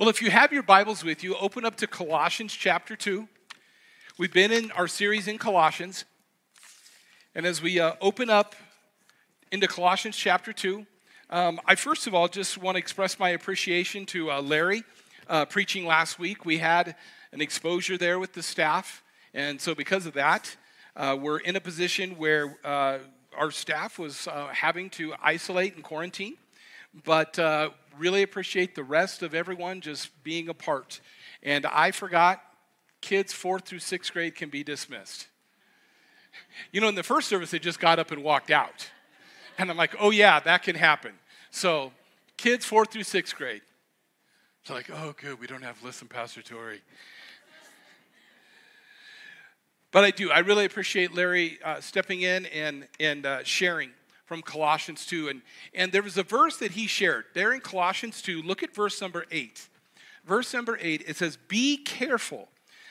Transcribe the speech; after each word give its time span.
Well, 0.00 0.08
if 0.08 0.22
you 0.22 0.30
have 0.30 0.50
your 0.50 0.62
Bibles 0.62 1.04
with 1.04 1.22
you, 1.22 1.36
open 1.36 1.66
up 1.66 1.76
to 1.76 1.86
Colossians 1.86 2.54
chapter 2.54 2.96
2. 2.96 3.28
We've 4.16 4.32
been 4.32 4.50
in 4.50 4.70
our 4.70 4.88
series 4.88 5.28
in 5.28 5.36
Colossians. 5.36 6.06
And 7.34 7.44
as 7.44 7.60
we 7.60 7.78
uh, 7.78 7.92
open 8.00 8.30
up 8.30 8.54
into 9.52 9.68
Colossians 9.68 10.16
chapter 10.16 10.54
2, 10.54 10.86
um, 11.28 11.60
I 11.66 11.74
first 11.74 12.06
of 12.06 12.14
all 12.14 12.28
just 12.28 12.56
want 12.56 12.76
to 12.76 12.78
express 12.78 13.18
my 13.18 13.28
appreciation 13.28 14.06
to 14.06 14.30
uh, 14.30 14.40
Larry 14.40 14.84
uh, 15.28 15.44
preaching 15.44 15.84
last 15.84 16.18
week. 16.18 16.46
We 16.46 16.56
had 16.56 16.96
an 17.32 17.42
exposure 17.42 17.98
there 17.98 18.18
with 18.18 18.32
the 18.32 18.42
staff. 18.42 19.02
And 19.34 19.60
so, 19.60 19.74
because 19.74 20.06
of 20.06 20.14
that, 20.14 20.56
uh, 20.96 21.14
we're 21.20 21.40
in 21.40 21.56
a 21.56 21.60
position 21.60 22.12
where 22.12 22.56
uh, 22.64 23.00
our 23.36 23.50
staff 23.50 23.98
was 23.98 24.26
uh, 24.28 24.46
having 24.46 24.88
to 24.92 25.12
isolate 25.22 25.74
and 25.74 25.84
quarantine. 25.84 26.38
But 27.04 27.38
really 27.98 28.22
appreciate 28.22 28.74
the 28.74 28.84
rest 28.84 29.22
of 29.22 29.34
everyone 29.34 29.80
just 29.80 30.22
being 30.24 30.48
a 30.48 30.54
part. 30.54 31.00
And 31.42 31.66
I 31.66 31.90
forgot 31.90 32.42
kids 33.00 33.32
fourth 33.32 33.66
through 33.66 33.78
sixth 33.80 34.12
grade 34.12 34.34
can 34.34 34.48
be 34.48 34.62
dismissed. 34.62 35.28
You 36.72 36.80
know, 36.80 36.88
in 36.88 36.94
the 36.94 37.02
first 37.02 37.28
service, 37.28 37.50
they 37.50 37.58
just 37.58 37.80
got 37.80 37.98
up 37.98 38.10
and 38.10 38.22
walked 38.22 38.50
out. 38.50 38.90
And 39.58 39.70
I'm 39.70 39.76
like, 39.76 39.94
oh, 39.98 40.10
yeah, 40.10 40.40
that 40.40 40.62
can 40.62 40.76
happen. 40.76 41.12
So, 41.50 41.92
kids 42.36 42.64
fourth 42.64 42.92
through 42.92 43.02
sixth 43.02 43.34
grade. 43.36 43.62
It's 44.62 44.70
like, 44.70 44.90
oh, 44.90 45.14
good, 45.20 45.40
we 45.40 45.46
don't 45.46 45.62
have 45.62 45.82
listen, 45.82 46.08
Pastor 46.08 46.42
Tori. 46.42 46.80
But 49.90 50.04
I 50.04 50.10
do. 50.10 50.30
I 50.30 50.38
really 50.38 50.64
appreciate 50.64 51.14
Larry 51.14 51.58
uh, 51.64 51.80
stepping 51.80 52.22
in 52.22 52.46
and, 52.46 52.86
and 53.00 53.26
uh, 53.26 53.42
sharing 53.42 53.90
from 54.30 54.42
Colossians 54.42 55.06
2. 55.06 55.28
And, 55.28 55.42
and 55.74 55.90
there 55.90 56.04
was 56.04 56.16
a 56.16 56.22
verse 56.22 56.56
that 56.58 56.70
he 56.70 56.86
shared 56.86 57.24
there 57.34 57.52
in 57.52 57.58
Colossians 57.58 58.22
2. 58.22 58.42
Look 58.42 58.62
at 58.62 58.72
verse 58.72 59.00
number 59.00 59.26
8. 59.32 59.68
Verse 60.24 60.54
number 60.54 60.78
8, 60.80 61.02
it 61.04 61.16
says, 61.16 61.36
Be 61.48 61.78
careful 61.78 62.46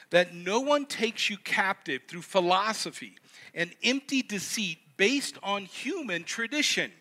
that 0.10 0.36
no 0.36 0.60
one 0.60 0.86
takes 0.86 1.30
you 1.30 1.38
captive 1.38 2.02
through 2.10 2.24
philosophy 2.24 3.14
and 3.54 3.72
empty 3.86 4.22
deceit 4.22 4.80
based 4.98 5.38
on 5.42 5.64
human 5.64 6.26
tradition, 6.26 6.92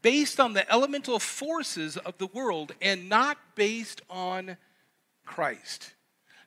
based 0.00 0.40
on 0.40 0.54
the 0.54 0.72
elemental 0.72 1.18
forces 1.18 1.98
of 1.98 2.16
the 2.16 2.28
world, 2.28 2.72
and 2.80 3.10
not 3.10 3.36
based 3.56 4.00
on 4.08 4.56
Christ, 5.26 5.92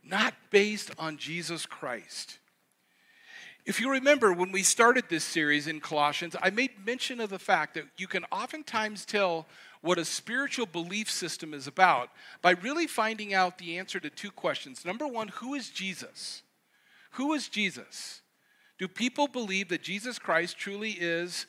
not 0.03 0.33
based 0.49 0.89
on 0.97 1.17
Jesus 1.17 1.67
Christ. 1.67 2.38
If 3.69 3.79
you 3.79 3.91
remember 3.91 4.33
when 4.33 4.51
we 4.51 4.63
started 4.63 5.03
this 5.09 5.23
series 5.23 5.67
in 5.67 5.79
Colossians, 5.79 6.35
I 6.41 6.49
made 6.49 6.83
mention 6.83 7.19
of 7.19 7.29
the 7.29 7.37
fact 7.37 7.75
that 7.75 7.83
you 7.97 8.07
can 8.07 8.25
oftentimes 8.31 9.05
tell 9.05 9.45
what 9.81 9.99
a 9.99 10.05
spiritual 10.05 10.65
belief 10.65 11.07
system 11.07 11.53
is 11.53 11.67
about 11.67 12.09
by 12.41 12.49
really 12.49 12.87
finding 12.87 13.31
out 13.31 13.59
the 13.59 13.77
answer 13.77 13.99
to 13.99 14.09
two 14.09 14.31
questions. 14.31 14.85
Number 14.85 15.05
one, 15.05 15.27
who 15.27 15.53
is 15.53 15.69
Jesus? 15.69 16.41
Who 17.11 17.31
is 17.33 17.47
Jesus? 17.47 18.23
Do 18.79 18.87
people 18.87 19.27
believe 19.27 19.69
that 19.69 19.83
Jesus 19.83 20.17
Christ 20.17 20.57
truly 20.57 20.93
is 20.93 21.45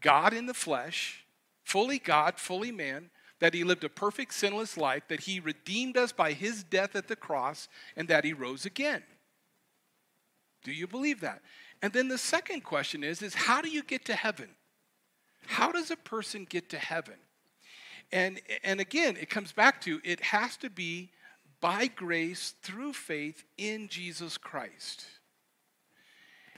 God 0.00 0.32
in 0.32 0.46
the 0.46 0.54
flesh, 0.54 1.26
fully 1.62 1.98
God, 1.98 2.38
fully 2.38 2.72
man, 2.72 3.10
that 3.38 3.52
he 3.52 3.64
lived 3.64 3.84
a 3.84 3.90
perfect, 3.90 4.32
sinless 4.32 4.78
life, 4.78 5.02
that 5.08 5.20
he 5.20 5.40
redeemed 5.40 5.98
us 5.98 6.10
by 6.10 6.32
his 6.32 6.64
death 6.64 6.96
at 6.96 7.06
the 7.06 7.16
cross, 7.16 7.68
and 7.98 8.08
that 8.08 8.24
he 8.24 8.32
rose 8.32 8.64
again? 8.64 9.02
Do 10.62 10.72
you 10.72 10.86
believe 10.86 11.20
that? 11.20 11.42
And 11.82 11.92
then 11.92 12.08
the 12.08 12.18
second 12.18 12.62
question 12.62 13.02
is, 13.02 13.22
is 13.22 13.34
how 13.34 13.62
do 13.62 13.68
you 13.68 13.82
get 13.82 14.04
to 14.06 14.14
heaven? 14.14 14.50
How 15.46 15.72
does 15.72 15.90
a 15.90 15.96
person 15.96 16.46
get 16.48 16.68
to 16.70 16.78
heaven? 16.78 17.14
And, 18.12 18.40
and 18.64 18.80
again, 18.80 19.16
it 19.20 19.30
comes 19.30 19.52
back 19.52 19.80
to 19.82 20.00
it 20.04 20.20
has 20.20 20.56
to 20.58 20.70
be 20.70 21.10
by 21.60 21.86
grace 21.86 22.54
through 22.62 22.92
faith 22.92 23.44
in 23.56 23.88
Jesus 23.88 24.36
Christ. 24.36 25.06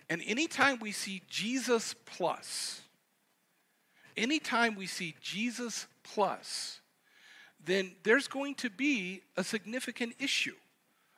And 0.09 0.23
anytime 0.27 0.79
we 0.81 0.93
see 0.93 1.23
Jesus 1.29 1.95
plus, 2.05 2.83
anytime 4.17 4.75
we 4.77 4.87
see 4.87 5.15
Jesus 5.21 5.87
plus, 6.03 6.81
then 7.65 7.93
there's 8.03 8.29
going 8.29 8.55
to 8.57 8.71
be 8.71 9.23
a 9.37 9.45
significant 9.45 10.15
issue, 10.19 10.57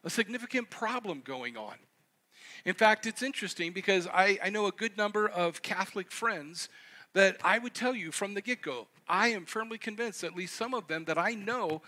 a 0.05 0.11
significant 0.11 0.71
problem 0.71 1.23
going 1.25 1.57
on. 1.57 1.75
In 2.65 2.75
fact, 2.75 3.07
it's 3.07 3.23
interesting 3.23 3.73
because 3.73 4.07
I, 4.07 4.39
I 4.43 4.51
know 4.51 4.67
a 4.67 4.73
good 4.73 4.97
number 4.97 5.29
of 5.29 5.63
Catholic 5.63 6.11
friends 6.11 6.69
that 7.13 7.37
I 7.45 7.59
would 7.59 7.75
tell 7.75 7.95
you 7.95 8.11
from 8.11 8.35
the 8.35 8.41
get 8.41 8.63
go, 8.63 8.87
I 9.09 9.29
am 9.29 9.45
firmly 9.45 9.79
convinced, 9.79 10.25
at 10.25 10.35
least 10.35 10.57
some 10.57 10.75
of 10.75 10.89
them 10.89 11.05
that 11.05 11.19
I 11.19 11.33
know 11.33 11.83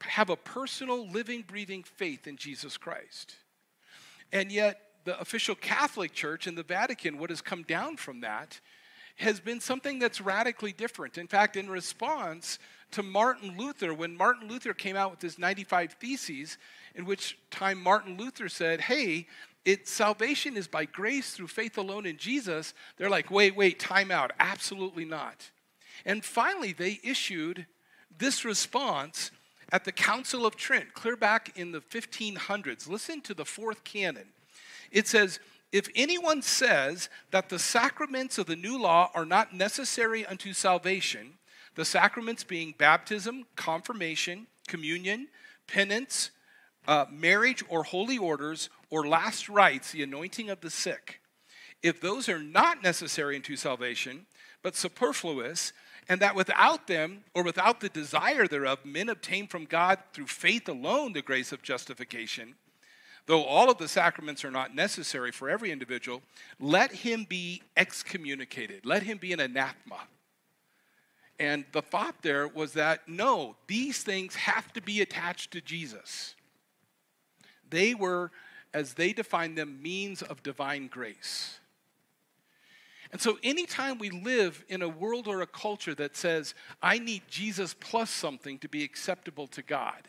have 0.00 0.30
a 0.30 0.36
personal, 0.36 1.06
living, 1.08 1.44
breathing 1.46 1.82
faith 1.82 2.26
in 2.26 2.36
Jesus 2.36 2.76
Christ. 2.76 3.36
And 4.32 4.50
yet, 4.50 4.80
the 5.04 5.18
official 5.20 5.54
Catholic 5.54 6.12
Church 6.12 6.46
and 6.46 6.56
the 6.56 6.62
Vatican, 6.62 7.18
what 7.18 7.30
has 7.30 7.40
come 7.40 7.62
down 7.62 7.96
from 7.96 8.20
that, 8.20 8.60
has 9.16 9.40
been 9.40 9.60
something 9.60 9.98
that's 9.98 10.20
radically 10.20 10.72
different. 10.72 11.18
In 11.18 11.28
fact, 11.28 11.56
in 11.56 11.68
response 11.68 12.58
to 12.92 13.02
Martin 13.02 13.56
Luther, 13.58 13.92
when 13.92 14.16
Martin 14.16 14.48
Luther 14.48 14.72
came 14.72 14.96
out 14.96 15.10
with 15.10 15.20
his 15.20 15.38
95 15.38 15.94
Theses, 15.94 16.58
in 16.94 17.04
which 17.04 17.38
time 17.50 17.82
Martin 17.82 18.16
Luther 18.16 18.48
said, 18.48 18.80
Hey, 18.80 19.26
it 19.64 19.88
salvation 19.88 20.56
is 20.56 20.66
by 20.66 20.84
grace 20.84 21.32
through 21.32 21.48
faith 21.48 21.78
alone 21.78 22.06
in 22.06 22.16
Jesus, 22.16 22.74
they're 22.96 23.10
like, 23.10 23.30
wait, 23.30 23.56
wait, 23.56 23.78
time 23.78 24.10
out. 24.10 24.32
Absolutely 24.40 25.04
not. 25.04 25.50
And 26.04 26.24
finally, 26.24 26.72
they 26.72 26.98
issued 27.04 27.66
this 28.18 28.44
response 28.44 29.30
at 29.70 29.84
the 29.84 29.92
Council 29.92 30.44
of 30.44 30.56
Trent, 30.56 30.92
clear 30.94 31.16
back 31.16 31.56
in 31.56 31.72
the 31.72 31.80
1500s. 31.80 32.88
Listen 32.88 33.20
to 33.22 33.34
the 33.34 33.44
fourth 33.44 33.84
canon. 33.84 34.26
It 34.90 35.08
says, 35.08 35.40
if 35.70 35.88
anyone 35.94 36.42
says 36.42 37.08
that 37.30 37.48
the 37.48 37.58
sacraments 37.58 38.36
of 38.36 38.46
the 38.46 38.56
new 38.56 38.78
law 38.78 39.10
are 39.14 39.24
not 39.24 39.54
necessary 39.54 40.26
unto 40.26 40.52
salvation, 40.52 41.38
the 41.74 41.84
sacraments 41.86 42.44
being 42.44 42.74
baptism, 42.76 43.46
confirmation, 43.56 44.46
communion, 44.68 45.28
penance, 45.66 46.30
uh, 46.86 47.06
marriage 47.10 47.62
or 47.68 47.84
holy 47.84 48.18
orders 48.18 48.70
or 48.90 49.06
last 49.06 49.48
rites, 49.48 49.92
the 49.92 50.02
anointing 50.02 50.50
of 50.50 50.60
the 50.60 50.70
sick, 50.70 51.20
if 51.82 52.00
those 52.00 52.28
are 52.28 52.42
not 52.42 52.82
necessary 52.82 53.36
unto 53.36 53.56
salvation, 53.56 54.26
but 54.62 54.76
superfluous, 54.76 55.72
and 56.08 56.20
that 56.20 56.34
without 56.34 56.86
them 56.86 57.24
or 57.34 57.42
without 57.42 57.80
the 57.80 57.88
desire 57.88 58.46
thereof, 58.46 58.84
men 58.84 59.08
obtain 59.08 59.46
from 59.46 59.64
God 59.64 59.98
through 60.12 60.26
faith 60.26 60.68
alone 60.68 61.12
the 61.12 61.22
grace 61.22 61.52
of 61.52 61.62
justification, 61.62 62.54
though 63.26 63.44
all 63.44 63.70
of 63.70 63.78
the 63.78 63.88
sacraments 63.88 64.44
are 64.44 64.50
not 64.50 64.74
necessary 64.74 65.30
for 65.30 65.48
every 65.48 65.70
individual, 65.70 66.22
let 66.60 66.92
him 66.92 67.24
be 67.28 67.62
excommunicated, 67.76 68.84
let 68.84 69.02
him 69.02 69.18
be 69.18 69.32
an 69.32 69.40
anathema. 69.40 70.08
And 71.38 71.64
the 71.72 71.82
thought 71.82 72.22
there 72.22 72.46
was 72.46 72.72
that 72.74 73.08
no, 73.08 73.56
these 73.66 74.02
things 74.02 74.36
have 74.36 74.72
to 74.74 74.80
be 74.80 75.00
attached 75.00 75.52
to 75.52 75.60
Jesus. 75.60 76.36
They 77.72 77.94
were, 77.94 78.30
as 78.72 78.94
they 78.94 79.12
defined 79.12 79.58
them, 79.58 79.82
means 79.82 80.22
of 80.22 80.42
divine 80.42 80.86
grace. 80.86 81.58
And 83.10 83.20
so, 83.20 83.38
anytime 83.42 83.98
we 83.98 84.10
live 84.10 84.64
in 84.68 84.80
a 84.82 84.88
world 84.88 85.26
or 85.26 85.40
a 85.40 85.46
culture 85.46 85.94
that 85.96 86.16
says, 86.16 86.54
I 86.82 86.98
need 86.98 87.22
Jesus 87.28 87.74
plus 87.74 88.10
something 88.10 88.58
to 88.60 88.68
be 88.68 88.84
acceptable 88.84 89.46
to 89.48 89.62
God, 89.62 90.08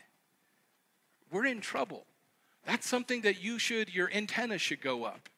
we're 1.30 1.46
in 1.46 1.60
trouble. 1.60 2.06
That's 2.66 2.86
something 2.86 3.22
that 3.22 3.42
you 3.42 3.58
should, 3.58 3.94
your 3.94 4.10
antenna 4.12 4.58
should 4.58 4.80
go 4.80 5.04
up. 5.04 5.28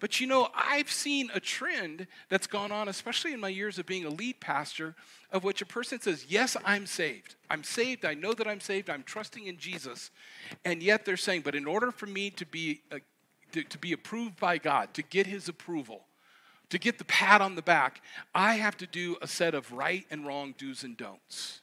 But 0.00 0.20
you 0.20 0.26
know, 0.26 0.48
I've 0.54 0.90
seen 0.90 1.30
a 1.34 1.40
trend 1.40 2.06
that's 2.28 2.46
gone 2.46 2.72
on, 2.72 2.88
especially 2.88 3.32
in 3.32 3.40
my 3.40 3.48
years 3.48 3.78
of 3.78 3.86
being 3.86 4.04
a 4.04 4.10
lead 4.10 4.40
pastor, 4.40 4.94
of 5.32 5.44
which 5.44 5.62
a 5.62 5.66
person 5.66 6.00
says, 6.00 6.26
Yes, 6.28 6.56
I'm 6.64 6.86
saved. 6.86 7.34
I'm 7.50 7.64
saved. 7.64 8.04
I 8.04 8.14
know 8.14 8.32
that 8.34 8.46
I'm 8.46 8.60
saved. 8.60 8.90
I'm 8.90 9.02
trusting 9.02 9.46
in 9.46 9.56
Jesus. 9.56 10.10
And 10.64 10.82
yet 10.82 11.04
they're 11.04 11.16
saying, 11.16 11.42
But 11.42 11.54
in 11.54 11.66
order 11.66 11.90
for 11.90 12.06
me 12.06 12.30
to 12.30 12.46
be, 12.46 12.82
uh, 12.92 12.98
to, 13.52 13.62
to 13.64 13.78
be 13.78 13.92
approved 13.92 14.38
by 14.38 14.58
God, 14.58 14.94
to 14.94 15.02
get 15.02 15.26
his 15.26 15.48
approval, 15.48 16.02
to 16.70 16.78
get 16.78 16.98
the 16.98 17.04
pat 17.04 17.40
on 17.40 17.54
the 17.54 17.62
back, 17.62 18.02
I 18.34 18.56
have 18.56 18.76
to 18.78 18.86
do 18.86 19.16
a 19.22 19.26
set 19.26 19.54
of 19.54 19.72
right 19.72 20.04
and 20.10 20.26
wrong 20.26 20.54
do's 20.58 20.84
and 20.84 20.96
don'ts. 20.96 21.60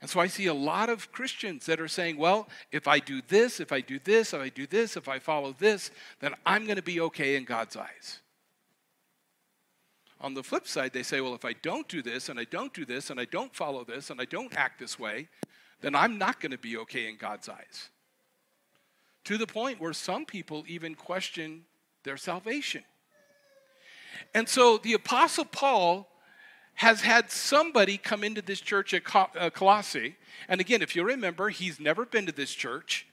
And 0.00 0.08
so 0.08 0.20
I 0.20 0.28
see 0.28 0.46
a 0.46 0.54
lot 0.54 0.88
of 0.88 1.10
Christians 1.10 1.66
that 1.66 1.80
are 1.80 1.88
saying, 1.88 2.18
well, 2.18 2.48
if 2.70 2.86
I 2.86 3.00
do 3.00 3.20
this, 3.26 3.58
if 3.58 3.72
I 3.72 3.80
do 3.80 3.98
this, 3.98 4.32
if 4.32 4.40
I 4.40 4.48
do 4.48 4.66
this, 4.66 4.96
if 4.96 5.08
I 5.08 5.18
follow 5.18 5.54
this, 5.58 5.90
then 6.20 6.34
I'm 6.46 6.64
going 6.64 6.76
to 6.76 6.82
be 6.82 7.00
okay 7.00 7.34
in 7.34 7.44
God's 7.44 7.76
eyes. 7.76 8.20
On 10.20 10.34
the 10.34 10.42
flip 10.42 10.66
side, 10.66 10.92
they 10.92 11.02
say, 11.02 11.20
well, 11.20 11.34
if 11.34 11.44
I 11.44 11.52
don't 11.52 11.88
do 11.88 12.02
this, 12.02 12.28
and 12.28 12.38
I 12.38 12.44
don't 12.44 12.72
do 12.74 12.84
this, 12.84 13.10
and 13.10 13.20
I 13.20 13.24
don't 13.24 13.54
follow 13.54 13.84
this, 13.84 14.10
and 14.10 14.20
I 14.20 14.24
don't 14.24 14.56
act 14.56 14.78
this 14.78 14.98
way, 14.98 15.28
then 15.80 15.94
I'm 15.94 16.18
not 16.18 16.40
going 16.40 16.52
to 16.52 16.58
be 16.58 16.76
okay 16.78 17.08
in 17.08 17.16
God's 17.16 17.48
eyes. 17.48 17.90
To 19.24 19.38
the 19.38 19.46
point 19.46 19.80
where 19.80 19.92
some 19.92 20.24
people 20.24 20.64
even 20.66 20.94
question 20.94 21.64
their 22.02 22.16
salvation. 22.16 22.82
And 24.34 24.48
so 24.48 24.78
the 24.78 24.94
Apostle 24.94 25.44
Paul 25.44 26.08
has 26.78 27.00
had 27.00 27.28
somebody 27.28 27.98
come 27.98 28.22
into 28.22 28.40
this 28.40 28.60
church 28.60 28.94
at 28.94 29.02
uh, 29.12 29.50
Colossae. 29.50 30.14
And 30.48 30.60
again, 30.60 30.80
if 30.80 30.94
you 30.94 31.02
remember, 31.02 31.48
he's 31.48 31.80
never 31.80 32.06
been 32.06 32.26
to 32.26 32.32
this 32.32 32.52
church, 32.52 33.04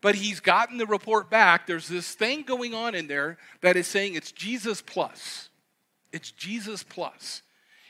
but 0.00 0.16
he's 0.16 0.40
gotten 0.40 0.76
the 0.76 0.86
report 0.86 1.30
back. 1.30 1.68
There's 1.68 1.86
this 1.86 2.14
thing 2.14 2.42
going 2.42 2.74
on 2.74 2.96
in 2.96 3.06
there 3.06 3.38
that 3.60 3.76
is 3.76 3.86
saying 3.86 4.14
it's 4.14 4.32
Jesus 4.32 4.82
plus. 4.82 5.50
It's 6.12 6.32
Jesus 6.32 6.82
plus. 6.82 7.42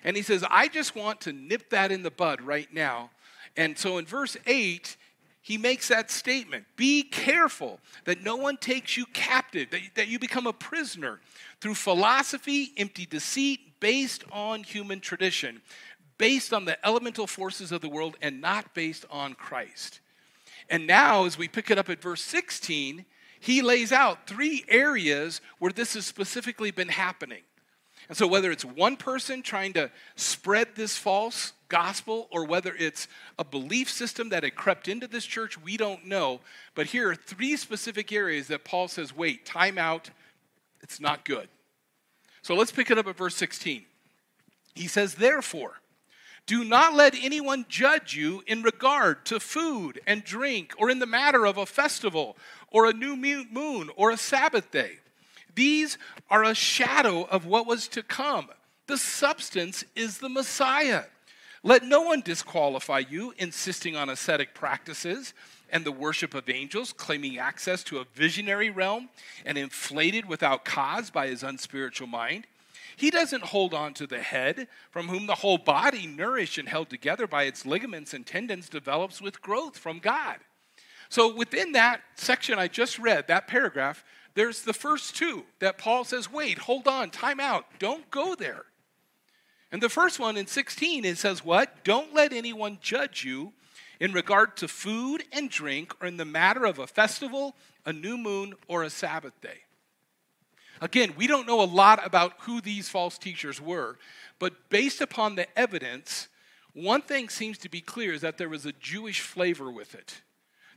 And 0.05 0.19
he 0.19 0.23
says, 0.23 0.45
I 0.51 0.69
just 0.69 0.95
want 0.95 1.23
to 1.23 1.33
nip 1.33 1.71
that 1.71 1.91
in 1.91 2.03
the 2.03 2.11
bud 2.11 2.43
right 2.43 2.69
now. 2.71 3.09
And 3.57 3.79
so 3.79 3.97
in 3.97 4.05
verse 4.05 4.37
8, 4.45 4.99
he 5.47 5.59
makes 5.59 5.87
that 5.87 6.11
statement 6.11 6.65
Be 6.75 7.05
careful 7.05 7.79
that 8.05 8.21
no 8.21 8.35
one 8.35 8.57
takes 8.57 8.97
you 8.97 9.07
captive, 9.13 9.71
that, 9.71 9.81
that 9.95 10.09
you 10.09 10.19
become 10.19 10.49
a 10.49 10.53
prisoner 10.53 11.21
through 11.61 11.77
philosophy, 11.77 12.73
empty 12.77 13.07
deceit, 13.07 13.79
based 13.79 14.25
on 14.33 14.65
human 14.65 14.99
tradition, 14.99 15.63
based 16.19 16.53
on 16.53 16.65
the 16.65 16.85
elemental 16.85 17.29
forces 17.29 17.71
of 17.71 17.81
the 17.81 17.89
world, 17.89 18.17
and 18.21 18.41
not 18.41 18.75
based 18.75 19.05
on 19.09 19.35
Christ. 19.35 20.01
And 20.69 20.85
now, 20.85 21.27
as 21.27 21.39
we 21.39 21.47
pick 21.47 21.71
it 21.71 21.79
up 21.79 21.89
at 21.91 22.03
verse 22.03 22.23
16, 22.23 23.05
he 23.39 23.63
lays 23.63 23.93
out 23.93 24.27
three 24.27 24.65
areas 24.67 25.41
where 25.61 25.71
this 25.71 25.95
has 25.95 26.07
specifically 26.07 26.73
been 26.73 26.89
happening. 26.89 27.43
And 28.09 28.17
so, 28.17 28.27
whether 28.27 28.53
it's 28.53 28.65
one 28.65 28.97
person 28.97 29.43
trying 29.43 29.73
to 29.75 29.91
spread 30.15 30.69
this 30.75 30.97
false 30.97 31.53
gospel 31.69 32.29
or 32.31 32.45
whether 32.45 32.75
it's 32.75 33.09
a 33.39 33.45
belief 33.45 33.91
system 33.91 34.29
that 34.29 34.45
had 34.45 34.55
crept 34.55 34.87
into 34.87 35.09
this 35.09 35.25
church, 35.25 35.61
we 35.61 35.77
don't 35.77 36.07
know. 36.07 36.41
But 36.75 36.87
here 36.87 37.11
are 37.11 37.17
three 37.17 37.57
specific 37.57 38.13
areas 38.13 38.49
that 38.49 38.65
Paul 38.65 38.89
says, 38.89 39.17
wait, 39.17 39.45
time 39.45 39.77
out, 39.77 40.11
it's 40.83 41.01
not 41.01 41.25
good. 41.25 41.49
So 42.43 42.55
let's 42.55 42.71
pick 42.71 42.93
it 42.93 42.99
up 42.99 43.09
at 43.09 43.17
verse 43.17 43.35
16. 43.35 43.85
He 44.77 44.87
says, 44.87 45.15
Therefore, 45.15 45.81
do 46.47 46.63
not 46.63 46.95
let 46.95 47.17
anyone 47.21 47.67
judge 47.69 48.15
you 48.15 48.45
in 48.47 48.63
regard 48.63 49.27
to 49.27 49.41
food 49.41 50.01
and 50.07 50.23
drink, 50.23 50.73
or 50.79 50.89
in 50.91 51.01
the 51.01 51.07
matter 51.07 51.45
of 51.45 51.59
a 51.59 51.67
festival, 51.67 52.37
or 52.71 52.87
a 52.87 52.93
new 52.93 53.17
moon, 53.17 53.91
or 53.97 54.11
a 54.13 54.17
Sabbath 54.17 54.71
day. 54.71 54.99
These 55.57 55.99
are 56.31 56.45
a 56.45 56.55
shadow 56.55 57.25
of 57.25 57.47
what 57.47 57.67
was 57.67 57.89
to 57.89 58.03
come. 58.03 58.49
The 58.87 58.99
substance 58.99 59.85
is 59.97 60.19
the 60.19 60.29
Messiah. 60.29 61.05
Let 61.65 61.83
no 61.83 62.03
one 62.03 62.21
disqualify 62.21 63.01
you, 63.11 63.35
insisting 63.39 63.97
on 63.97 64.09
ascetic 64.09 64.55
practices 64.55 65.35
and 65.71 65.85
the 65.85 65.91
worship 65.91 66.35
of 66.35 66.49
angels, 66.49 66.93
claiming 66.93 67.39
access 67.39 67.83
to 67.85 67.99
a 67.99 68.07
visionary 68.15 68.71
realm 68.71 69.09
and 69.45 69.59
inflated 69.59 70.27
without 70.27 70.65
cause 70.65 71.11
by 71.11 71.27
his 71.27 71.43
unspiritual 71.43 72.07
mind. 72.07 72.47
He 72.97 73.11
doesn't 73.11 73.43
hold 73.43 73.75
on 73.75 73.95
to 73.95 74.07
the 74.07 74.21
head, 74.21 74.69
from 74.91 75.09
whom 75.09 75.27
the 75.27 75.35
whole 75.35 75.59
body, 75.59 76.07
nourished 76.07 76.57
and 76.57 76.69
held 76.69 76.89
together 76.89 77.27
by 77.27 77.45
its 77.45 77.67
ligaments 77.67 78.15
and 78.15 78.25
tendons, 78.25 78.69
develops 78.69 79.21
with 79.21 79.43
growth 79.43 79.77
from 79.77 79.99
God. 79.99 80.37
So, 81.09 81.35
within 81.35 81.73
that 81.73 82.03
section 82.15 82.59
I 82.59 82.69
just 82.69 82.99
read, 82.99 83.29
that 83.29 83.49
paragraph, 83.49 84.05
there's 84.37 84.63
the 84.63 84.75
first 84.75 85.17
two 85.17 85.45
that 85.61 85.79
Paul 85.79 86.05
says, 86.05 86.31
wait, 86.31 86.59
hold 86.59 86.87
on, 86.87 87.11
time 87.11 87.41
out, 87.41 87.65
don't 87.79 88.09
go 88.11 88.35
there. 88.35 88.67
And 89.73 89.83
the 89.83 89.89
first 89.89 90.21
one 90.21 90.37
in 90.37 90.47
16, 90.47 91.05
it 91.05 91.19
says, 91.19 91.45
what? 91.45 91.83
Don't 91.85 92.15
let 92.15 92.33
anyone 92.33 92.79
judge 92.81 93.25
you 93.25 93.55
in 93.99 94.13
regard 94.13 94.57
to 94.59 94.69
food 94.69 95.25
and 95.33 95.49
drink, 95.49 95.95
or 96.01 96.07
in 96.07 96.19
the 96.19 96.27
matter 96.27 96.67
of 96.67 96.79
a 96.79 96.87
festival, 96.87 97.57
a 97.87 97.93
new 97.93 98.19
moon, 98.19 98.55
or 98.69 98.83
a 98.83 98.91
Sabbath 98.91 99.41
day. 99.41 99.61
Again, 100.83 101.15
we 101.17 101.27
don't 101.27 101.47
know 101.47 101.63
a 101.63 101.65
lot 101.65 102.05
about 102.05 102.35
who 102.41 102.61
these 102.61 102.91
false 102.91 103.17
teachers 103.17 103.59
were, 103.59 103.99
but 104.39 104.69
based 104.69 105.01
upon 105.01 105.35
the 105.35 105.59
evidence, 105.59 106.29
one 106.75 107.01
thing 107.01 107.31
seems 107.31 107.57
to 107.59 107.71
be 107.71 107.81
clear 107.81 108.13
is 108.13 108.21
that 108.21 108.37
there 108.37 108.51
was 108.51 108.67
a 108.67 108.73
Jewish 108.73 109.23
flavor 109.23 109.71
with 109.71 109.95
it. 109.95 110.21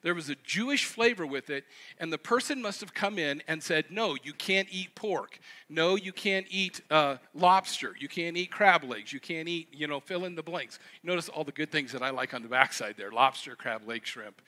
There 0.02 0.14
was 0.14 0.30
a 0.30 0.36
Jewish 0.36 0.86
flavor 0.86 1.26
with 1.26 1.50
it, 1.50 1.66
and 2.00 2.12
the 2.12 2.18
person 2.18 2.62
must 2.62 2.80
have 2.80 2.94
come 2.94 3.20
in 3.20 3.44
and 3.48 3.62
said, 3.62 3.86
No, 3.90 4.16
you 4.24 4.34
can't 4.34 4.68
eat 4.72 4.96
pork. 4.96 5.40
No, 5.70 5.96
you 5.96 6.14
can't 6.14 6.46
eat 6.50 6.82
uh, 6.90 7.18
lobster. 7.34 7.96
You 8.00 8.08
can't 8.08 8.38
eat 8.38 8.52
crab 8.52 8.84
legs. 8.84 9.12
You 9.12 9.20
can't 9.20 9.48
eat, 9.48 9.68
you 9.72 9.88
know, 9.88 10.00
fill 10.00 10.26
in 10.26 10.36
the 10.36 10.44
blanks. 10.44 10.80
Notice 11.04 11.30
all 11.30 11.44
the 11.44 11.52
good 11.52 11.72
things 11.72 11.92
that 11.92 12.02
I 12.02 12.10
like 12.12 12.34
on 12.34 12.42
the 12.42 12.50
backside 12.50 12.96
there 12.98 13.12
lobster, 13.12 13.56
crab 13.56 13.88
leg, 13.88 14.06
shrimp. 14.06 14.42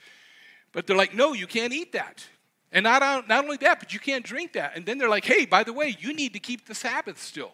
But 0.71 0.88
they're 0.88 0.98
like, 0.98 1.13
No, 1.13 1.33
you 1.33 1.48
can't 1.48 1.74
eat 1.74 1.94
that. 1.94 2.25
And 2.71 2.83
not, 2.83 3.27
not 3.27 3.44
only 3.44 3.57
that, 3.57 3.80
but 3.80 3.94
you 3.94 4.00
can't 4.00 4.24
drink 4.24 4.54
that. 4.54 4.77
And 4.77 4.86
then 4.86 4.97
they're 4.97 5.09
like, 5.09 5.25
Hey, 5.25 5.45
by 5.45 5.63
the 5.63 5.74
way, 5.74 5.95
you 6.00 6.13
need 6.13 6.33
to 6.33 6.39
keep 6.39 6.68
the 6.68 6.75
Sabbath 6.75 7.21
still. 7.21 7.51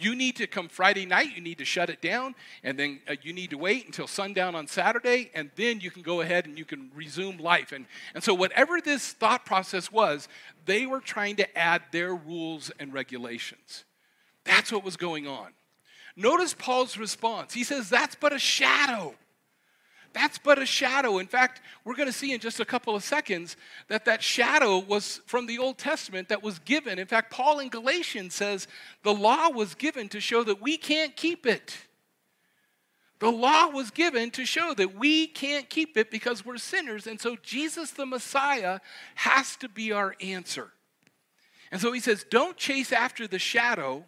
You 0.00 0.14
need 0.14 0.36
to 0.36 0.46
come 0.46 0.68
Friday 0.68 1.04
night, 1.04 1.36
you 1.36 1.42
need 1.42 1.58
to 1.58 1.64
shut 1.64 1.90
it 1.90 2.00
down, 2.00 2.34
and 2.64 2.78
then 2.78 3.00
uh, 3.06 3.16
you 3.22 3.34
need 3.34 3.50
to 3.50 3.58
wait 3.58 3.84
until 3.84 4.06
sundown 4.06 4.54
on 4.54 4.66
Saturday, 4.66 5.30
and 5.34 5.50
then 5.56 5.80
you 5.80 5.90
can 5.90 6.00
go 6.00 6.22
ahead 6.22 6.46
and 6.46 6.58
you 6.58 6.64
can 6.64 6.90
resume 6.94 7.36
life. 7.36 7.72
And, 7.72 7.84
and 8.14 8.24
so, 8.24 8.32
whatever 8.32 8.80
this 8.80 9.12
thought 9.12 9.44
process 9.44 9.92
was, 9.92 10.26
they 10.64 10.86
were 10.86 11.00
trying 11.00 11.36
to 11.36 11.58
add 11.58 11.82
their 11.92 12.14
rules 12.14 12.70
and 12.80 12.94
regulations. 12.94 13.84
That's 14.44 14.72
what 14.72 14.84
was 14.84 14.96
going 14.96 15.26
on. 15.26 15.48
Notice 16.16 16.54
Paul's 16.54 16.96
response. 16.96 17.52
He 17.52 17.64
says, 17.64 17.90
That's 17.90 18.14
but 18.14 18.32
a 18.32 18.38
shadow. 18.38 19.14
That's 20.12 20.38
but 20.38 20.58
a 20.58 20.66
shadow. 20.66 21.18
In 21.18 21.26
fact, 21.26 21.60
we're 21.84 21.94
going 21.94 22.08
to 22.08 22.12
see 22.12 22.32
in 22.32 22.40
just 22.40 22.58
a 22.58 22.64
couple 22.64 22.96
of 22.96 23.04
seconds 23.04 23.56
that 23.88 24.04
that 24.06 24.22
shadow 24.22 24.78
was 24.78 25.20
from 25.26 25.46
the 25.46 25.58
Old 25.58 25.78
Testament 25.78 26.28
that 26.28 26.42
was 26.42 26.58
given. 26.58 26.98
In 26.98 27.06
fact, 27.06 27.30
Paul 27.30 27.60
in 27.60 27.68
Galatians 27.68 28.34
says 28.34 28.66
the 29.04 29.14
law 29.14 29.50
was 29.50 29.74
given 29.74 30.08
to 30.08 30.20
show 30.20 30.42
that 30.44 30.60
we 30.60 30.76
can't 30.76 31.14
keep 31.16 31.46
it. 31.46 31.76
The 33.20 33.30
law 33.30 33.68
was 33.68 33.90
given 33.90 34.30
to 34.32 34.46
show 34.46 34.74
that 34.74 34.96
we 34.96 35.26
can't 35.26 35.68
keep 35.68 35.96
it 35.96 36.10
because 36.10 36.44
we're 36.44 36.56
sinners. 36.56 37.06
And 37.06 37.20
so 37.20 37.36
Jesus 37.42 37.90
the 37.90 38.06
Messiah 38.06 38.80
has 39.14 39.56
to 39.56 39.68
be 39.68 39.92
our 39.92 40.16
answer. 40.20 40.72
And 41.70 41.80
so 41.80 41.92
he 41.92 42.00
says, 42.00 42.24
don't 42.28 42.56
chase 42.56 42.92
after 42.92 43.28
the 43.28 43.38
shadow, 43.38 44.06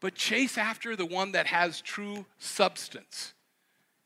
but 0.00 0.14
chase 0.14 0.58
after 0.58 0.96
the 0.96 1.06
one 1.06 1.32
that 1.32 1.46
has 1.46 1.80
true 1.80 2.26
substance. 2.38 3.34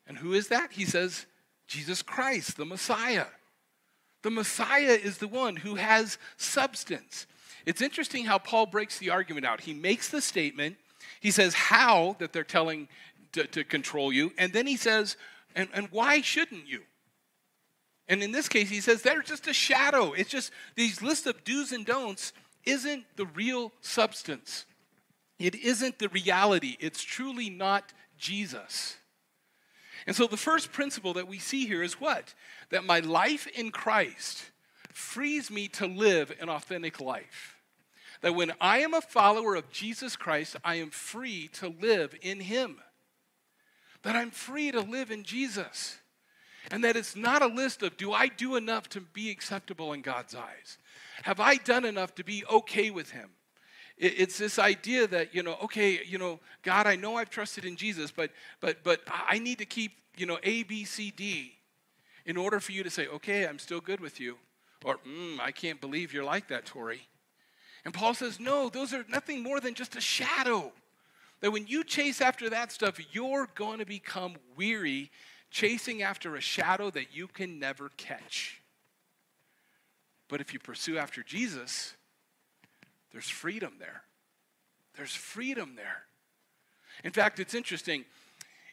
And 0.09 0.19
who 0.19 0.33
is 0.33 0.49
that? 0.49 0.73
He 0.73 0.85
says, 0.85 1.27
Jesus 1.67 2.03
Christ, 2.03 2.57
the 2.57 2.65
Messiah. 2.65 3.27
The 4.23 4.31
Messiah 4.31 4.99
is 5.01 5.19
the 5.19 5.29
one 5.29 5.57
who 5.57 5.77
has 5.77 6.19
substance. 6.37 7.27
It's 7.67 7.83
interesting 7.83 8.25
how 8.25 8.39
Paul 8.39 8.67
breaks 8.67 8.99
the 8.99 9.11
argument 9.11 9.47
out. 9.47 9.61
He 9.61 9.75
makes 9.75 10.09
the 10.09 10.23
statement, 10.23 10.77
he 11.21 11.31
says 11.31 11.55
how 11.55 12.17
that 12.19 12.33
they're 12.33 12.43
telling 12.43 12.89
to, 13.33 13.47
to 13.47 13.63
control 13.63 14.13
you, 14.13 14.33
and 14.39 14.53
then 14.53 14.67
he 14.67 14.77
says, 14.77 15.17
and, 15.55 15.69
and 15.75 15.89
why 15.91 16.21
shouldn't 16.21 16.67
you? 16.67 16.83
And 18.09 18.23
in 18.23 18.33
this 18.33 18.49
case, 18.49 18.71
he 18.71 18.81
says 18.81 19.03
they're 19.03 19.23
just 19.23 19.47
a 19.47 19.53
shadow. 19.53 20.12
It's 20.12 20.31
just 20.31 20.50
these 20.77 21.03
list 21.03 21.27
of 21.27 21.45
do's 21.45 21.73
and 21.73 21.85
don'ts 21.85 22.33
isn't 22.65 23.05
the 23.17 23.27
real 23.27 23.73
substance. 23.83 24.65
It 25.38 25.55
isn't 25.55 25.99
the 25.99 26.09
reality. 26.09 26.77
It's 26.81 27.03
truly 27.03 27.50
not 27.50 27.93
Jesus. 28.17 28.97
And 30.07 30.14
so 30.14 30.26
the 30.26 30.37
first 30.37 30.73
principle 30.73 31.14
that 31.14 31.28
we 31.28 31.38
see 31.38 31.67
here 31.67 31.83
is 31.83 32.00
what? 32.00 32.35
That 32.71 32.85
my 32.85 33.00
life 33.00 33.47
in 33.49 33.71
Christ 33.71 34.50
frees 34.93 35.50
me 35.50 35.69
to 35.69 35.87
live 35.87 36.33
an 36.40 36.49
authentic 36.49 37.00
life. 37.00 37.57
That 38.21 38.35
when 38.35 38.52
I 38.61 38.78
am 38.78 38.95
a 38.95 39.00
follower 39.00 39.55
of 39.55 39.71
Jesus 39.71 40.17
Christ, 40.17 40.57
I 40.64 40.76
am 40.76 40.90
free 40.90 41.49
to 41.55 41.69
live 41.81 42.14
in 42.21 42.40
Him. 42.40 42.78
That 44.02 44.17
I'm 44.17 44.31
free 44.31 44.71
to 44.73 44.81
live 44.81 45.11
in 45.11 45.23
Jesus. 45.23 45.99
And 46.71 46.85
that 46.85 46.97
it's 46.97 47.17
not 47.17 47.43
a 47.43 47.47
list 47.47 47.83
of 47.83 47.97
do 47.97 48.12
I 48.12 48.26
do 48.26 48.57
enough 48.57 48.88
to 48.90 49.00
be 49.00 49.31
acceptable 49.31 49.93
in 49.93 50.02
God's 50.02 50.35
eyes? 50.35 50.78
Have 51.23 51.40
I 51.40 51.57
done 51.57 51.85
enough 51.85 52.14
to 52.17 52.25
be 52.25 52.45
okay 52.50 52.90
with 52.90 53.11
Him? 53.11 53.31
It's 54.00 54.38
this 54.38 54.61
idea 54.61 55.09
that, 55.09 55.35
you 55.35 55.43
know, 55.43 55.57
okay, 55.64 56.05
you 56.05 56.19
know, 56.19 56.38
God, 56.62 56.87
I 56.87 56.95
know 56.95 57.17
I've 57.17 57.31
trusted 57.31 57.64
in 57.64 57.75
Jesus, 57.75 58.12
but 58.12 58.31
but 58.61 58.85
but 58.85 59.00
I 59.07 59.40
need 59.40 59.59
to 59.59 59.64
keep, 59.67 59.93
you 60.17 60.25
know, 60.25 60.38
A, 60.45 60.62
B, 60.62 60.85
C, 60.85 61.11
D 61.11 61.59
in 62.28 62.37
order 62.37 62.61
for 62.61 62.73
you 62.73 62.83
to 62.85 62.90
say, 62.90 63.09
okay, 63.09 63.47
I'm 63.47 63.59
still 63.59 63.81
good 63.81 64.00
with 64.00 64.21
you. 64.21 64.37
Or, 64.85 64.99
mm, 64.99 65.40
I 65.40 65.50
can't 65.50 65.81
believe 65.81 66.12
you're 66.12 66.23
like 66.25 66.49
that, 66.49 66.67
Tori. 66.67 67.09
And 67.85 67.95
Paul 67.95 68.12
says, 68.12 68.38
no, 68.38 68.69
those 68.69 68.93
are 68.93 69.05
nothing 69.09 69.43
more 69.43 69.61
than 69.61 69.75
just 69.75 69.97
a 69.97 70.00
shadow. 70.00 70.73
That 71.40 71.52
when 71.52 71.67
you 71.67 71.83
chase 71.85 72.21
after 72.21 72.50
that 72.50 72.71
stuff, 72.71 73.00
you're 73.12 73.49
going 73.55 73.78
to 73.78 73.87
become 73.87 74.37
weary 74.57 75.11
chasing 75.50 76.02
after 76.02 76.37
a 76.37 76.40
shadow 76.40 76.90
that 76.90 77.17
you 77.17 77.28
can 77.28 77.59
never 77.59 77.90
catch. 77.97 78.61
But 80.28 80.43
if 80.43 80.52
you 80.52 80.59
pursue 80.59 80.99
after 80.99 81.23
Jesus, 81.23 81.95
there's 83.12 83.29
freedom 83.29 83.75
there. 83.79 84.03
There's 84.97 85.15
freedom 85.15 85.75
there. 85.77 86.03
In 87.05 87.12
fact, 87.12 87.38
it's 87.41 87.55
interesting. 87.55 88.05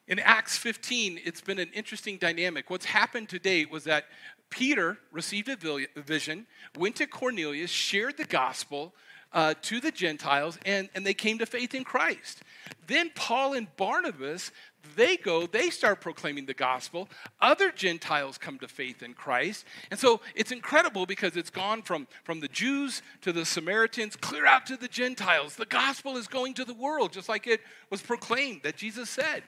In 0.08 0.20
Acts 0.20 0.58
15, 0.58 1.20
it's 1.24 1.42
been 1.42 1.60
an 1.60 1.70
interesting 1.74 2.18
dynamic. 2.18 2.70
What's 2.70 2.86
happened 2.86 3.30
to 3.30 3.39
date 3.39 3.72
was 3.72 3.84
that 3.86 4.06
Peter 4.50 4.98
received 5.12 5.50
a 5.50 6.01
vision, 6.01 6.46
went 6.77 6.96
to 6.98 7.08
Cornelius, 7.08 7.72
shared 7.72 8.18
the 8.18 8.25
gospel, 8.25 8.94
uh, 9.36 9.54
to 9.62 9.82
the 9.82 9.92
Gentiles, 9.92 10.58
and, 10.65 10.89
and 10.96 11.06
they 11.06 11.13
came 11.13 11.38
to 11.39 11.46
faith 11.46 11.75
in 11.75 11.84
Christ. 11.84 12.42
Then 12.88 13.12
Paul 13.13 13.54
and 13.54 13.68
Barnabas, 13.75 14.51
they 14.96 15.18
go, 15.18 15.46
they 15.46 15.70
start 15.70 16.00
proclaiming 16.00 16.46
the 16.46 16.54
gospel. 16.54 17.10
Other 17.42 17.70
Gentiles 17.70 18.38
come 18.38 18.58
to 18.60 18.68
faith 18.70 19.04
in 19.04 19.13
Christ. 19.13 19.65
And 19.92 20.00
so 20.00 20.22
it's 20.36 20.54
incredible 20.54 21.06
because 21.06 21.36
it's 21.36 21.50
gone 21.50 21.82
from, 21.82 22.08
from 22.24 22.39
the 22.39 22.48
Jews 22.48 23.01
to 23.22 23.34
the 23.34 23.44
Samaritans, 23.44 24.15
clear 24.15 24.46
out 24.46 24.65
to 24.68 24.77
the 24.77 24.88
Gentiles. 24.88 25.58
The 25.58 25.65
gospel 25.65 26.15
is 26.15 26.27
going 26.27 26.54
to 26.54 26.65
the 26.65 26.74
world, 26.74 27.12
just 27.12 27.27
like 27.27 27.46
it 27.46 27.60
was 27.89 28.01
proclaimed 28.01 28.62
that 28.63 28.77
Jesus 28.77 29.10
said. 29.10 29.44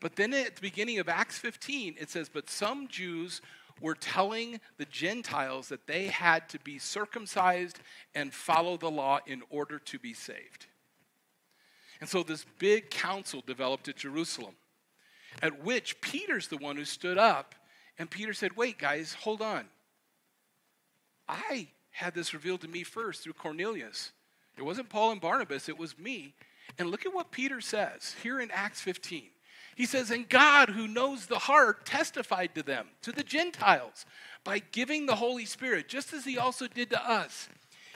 But 0.00 0.14
then 0.14 0.32
at 0.32 0.54
the 0.54 0.60
beginning 0.60 1.00
of 1.00 1.08
Acts 1.08 1.38
15, 1.38 1.96
it 1.98 2.08
says, 2.08 2.30
But 2.32 2.48
some 2.48 2.86
Jews 2.86 3.40
were 3.80 3.94
telling 3.94 4.60
the 4.76 4.84
Gentiles 4.84 5.68
that 5.68 5.86
they 5.86 6.06
had 6.06 6.48
to 6.50 6.58
be 6.60 6.78
circumcised 6.78 7.80
and 8.14 8.32
follow 8.32 8.76
the 8.76 8.90
law 8.90 9.20
in 9.26 9.42
order 9.50 9.78
to 9.78 9.98
be 9.98 10.14
saved. 10.14 10.66
And 12.00 12.08
so 12.08 12.22
this 12.22 12.44
big 12.58 12.90
council 12.90 13.42
developed 13.46 13.88
at 13.88 13.96
Jerusalem, 13.96 14.54
at 15.42 15.64
which 15.64 16.00
Peter's 16.00 16.48
the 16.48 16.56
one 16.56 16.76
who 16.76 16.84
stood 16.84 17.18
up, 17.18 17.54
and 17.98 18.10
Peter 18.10 18.32
said, 18.32 18.56
Wait, 18.56 18.78
guys, 18.78 19.14
hold 19.14 19.42
on. 19.42 19.66
I 21.28 21.68
had 21.90 22.14
this 22.14 22.32
revealed 22.32 22.60
to 22.62 22.68
me 22.68 22.84
first 22.84 23.22
through 23.22 23.32
Cornelius. 23.34 24.12
It 24.56 24.64
wasn't 24.64 24.88
Paul 24.88 25.12
and 25.12 25.20
Barnabas, 25.20 25.68
it 25.68 25.78
was 25.78 25.98
me. 25.98 26.34
And 26.78 26.90
look 26.90 27.06
at 27.06 27.14
what 27.14 27.30
Peter 27.30 27.60
says 27.60 28.14
here 28.22 28.40
in 28.40 28.50
Acts 28.50 28.80
15. 28.80 29.24
He 29.78 29.86
says, 29.86 30.10
And 30.10 30.28
God, 30.28 30.70
who 30.70 30.88
knows 30.88 31.26
the 31.26 31.38
heart, 31.38 31.86
testified 31.86 32.52
to 32.56 32.64
them, 32.64 32.88
to 33.02 33.12
the 33.12 33.22
Gentiles, 33.22 34.06
by 34.42 34.58
giving 34.58 35.06
the 35.06 35.14
Holy 35.14 35.44
Spirit, 35.44 35.88
just 35.88 36.12
as 36.12 36.24
He 36.24 36.36
also 36.36 36.66
did 36.66 36.90
to 36.90 37.08
us. 37.08 37.48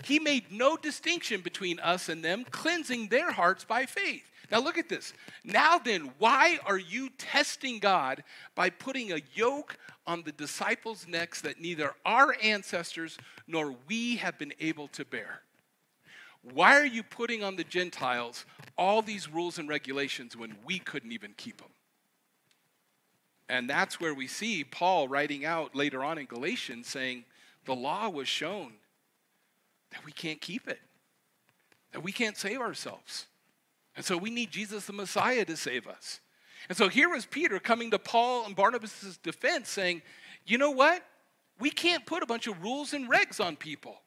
He 0.05 0.21
made 0.21 0.53
no 0.53 0.77
distinction 0.77 1.41
between 1.41 1.81
us 1.81 2.09
and 2.09 2.25
them, 2.25 2.45
cleansing 2.49 3.09
their 3.09 3.33
hearts 3.33 3.65
by 3.65 3.87
faith. 3.87 4.23
Now 4.49 4.61
look 4.61 4.79
at 4.79 4.89
this. 4.89 5.13
Now 5.43 5.77
then, 5.79 6.13
why 6.19 6.61
are 6.65 6.79
you 6.79 7.11
testing 7.19 7.81
God 7.81 8.23
by 8.55 8.71
putting 8.71 9.11
a 9.11 9.23
yoke 9.35 9.77
on 10.07 10.23
the 10.23 10.31
disciples' 10.31 11.09
necks 11.09 11.41
that 11.41 11.61
neither 11.61 11.95
our 12.07 12.37
ancestors 12.41 13.19
nor 13.49 13.75
we 13.89 14.17
have 14.19 14.39
been 14.39 14.55
able 14.61 14.87
to 14.89 15.05
bear? 15.05 15.43
Why 16.43 16.77
are 16.79 16.87
you 16.87 17.03
putting 17.03 17.45
on 17.45 17.57
the 17.57 17.65
Gentiles 17.65 18.45
all 18.77 19.01
these 19.01 19.29
rules 19.29 19.59
and 19.59 19.69
regulations 19.69 20.37
when 20.37 20.57
we 20.65 20.79
couldn't 20.79 21.13
even 21.13 21.35
keep 21.37 21.59
them? 21.59 21.71
And 23.49 23.69
that's 23.69 24.01
where 24.01 24.15
we 24.15 24.27
see 24.27 24.65
Paul 24.65 25.09
writing 25.09 25.45
out 25.45 25.75
later 25.75 26.03
on 26.03 26.19
in 26.19 26.27
Galatians 26.27 26.89
saying, 26.89 27.25
the 27.65 27.75
law 27.75 28.09
was 28.09 28.27
shown 28.27 28.73
that 29.91 30.05
we 30.05 30.13
can't 30.13 30.41
keep 30.41 30.69
it, 30.69 30.81
that 31.93 32.03
we 32.03 32.13
can't 32.13 32.37
save 32.37 32.61
ourselves. 32.61 33.27
And 33.95 34.05
so 34.05 34.17
we 34.17 34.31
need 34.31 34.51
Jesus 34.51 34.87
the 34.87 34.93
Messiah 34.93 35.45
to 35.45 35.57
save 35.57 35.87
us. 35.87 36.21
And 36.69 36.79
so 36.79 36.89
here 36.89 37.11
was 37.11 37.27
Peter 37.27 37.59
coming 37.59 37.91
to 37.91 37.99
Paul 37.99 38.47
and 38.47 38.57
Barnabas' 38.57 39.19
defense 39.23 39.69
saying, 39.69 40.03
you 40.47 40.59
know 40.59 40.71
what? 40.71 41.03
We 41.61 41.71
can't 41.71 42.07
put 42.07 42.23
a 42.23 42.27
bunch 42.27 42.47
of 42.47 42.63
rules 42.63 42.95
and 42.95 43.09
regs 43.09 43.45
on 43.45 43.57
people. 43.57 44.01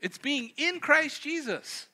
It's 0.00 0.18
being 0.18 0.52
in 0.56 0.80
Christ 0.80 1.22
Jesus. 1.22 1.88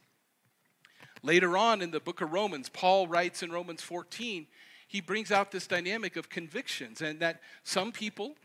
Later 1.22 1.56
on 1.56 1.82
in 1.82 1.90
the 1.90 2.00
book 2.00 2.20
of 2.20 2.32
Romans, 2.32 2.68
Paul 2.68 3.08
writes 3.08 3.42
in 3.42 3.50
Romans 3.50 3.82
14, 3.82 4.46
he 4.86 5.00
brings 5.00 5.32
out 5.32 5.50
this 5.50 5.66
dynamic 5.66 6.16
of 6.16 6.28
convictions 6.28 7.02
and 7.02 7.18
that 7.20 7.40
some 7.64 7.90
people, 7.90 8.36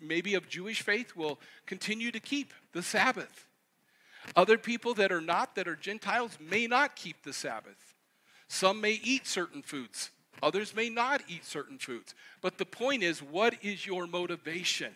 maybe 0.00 0.34
of 0.34 0.48
Jewish 0.48 0.82
faith, 0.82 1.14
will 1.14 1.38
continue 1.66 2.10
to 2.10 2.18
keep 2.18 2.52
the 2.72 2.82
Sabbath. 2.82 3.46
Other 4.34 4.58
people 4.58 4.94
that 4.94 5.12
are 5.12 5.20
not, 5.20 5.54
that 5.54 5.68
are 5.68 5.76
Gentiles, 5.76 6.36
may 6.40 6.66
not 6.66 6.96
keep 6.96 7.22
the 7.22 7.32
Sabbath. 7.32 7.94
Some 8.48 8.80
may 8.80 8.98
eat 9.02 9.26
certain 9.26 9.62
foods, 9.62 10.10
others 10.42 10.74
may 10.74 10.88
not 10.88 11.22
eat 11.28 11.44
certain 11.44 11.78
foods. 11.78 12.14
But 12.40 12.58
the 12.58 12.66
point 12.66 13.02
is, 13.02 13.22
what 13.22 13.54
is 13.62 13.86
your 13.86 14.06
motivation? 14.06 14.94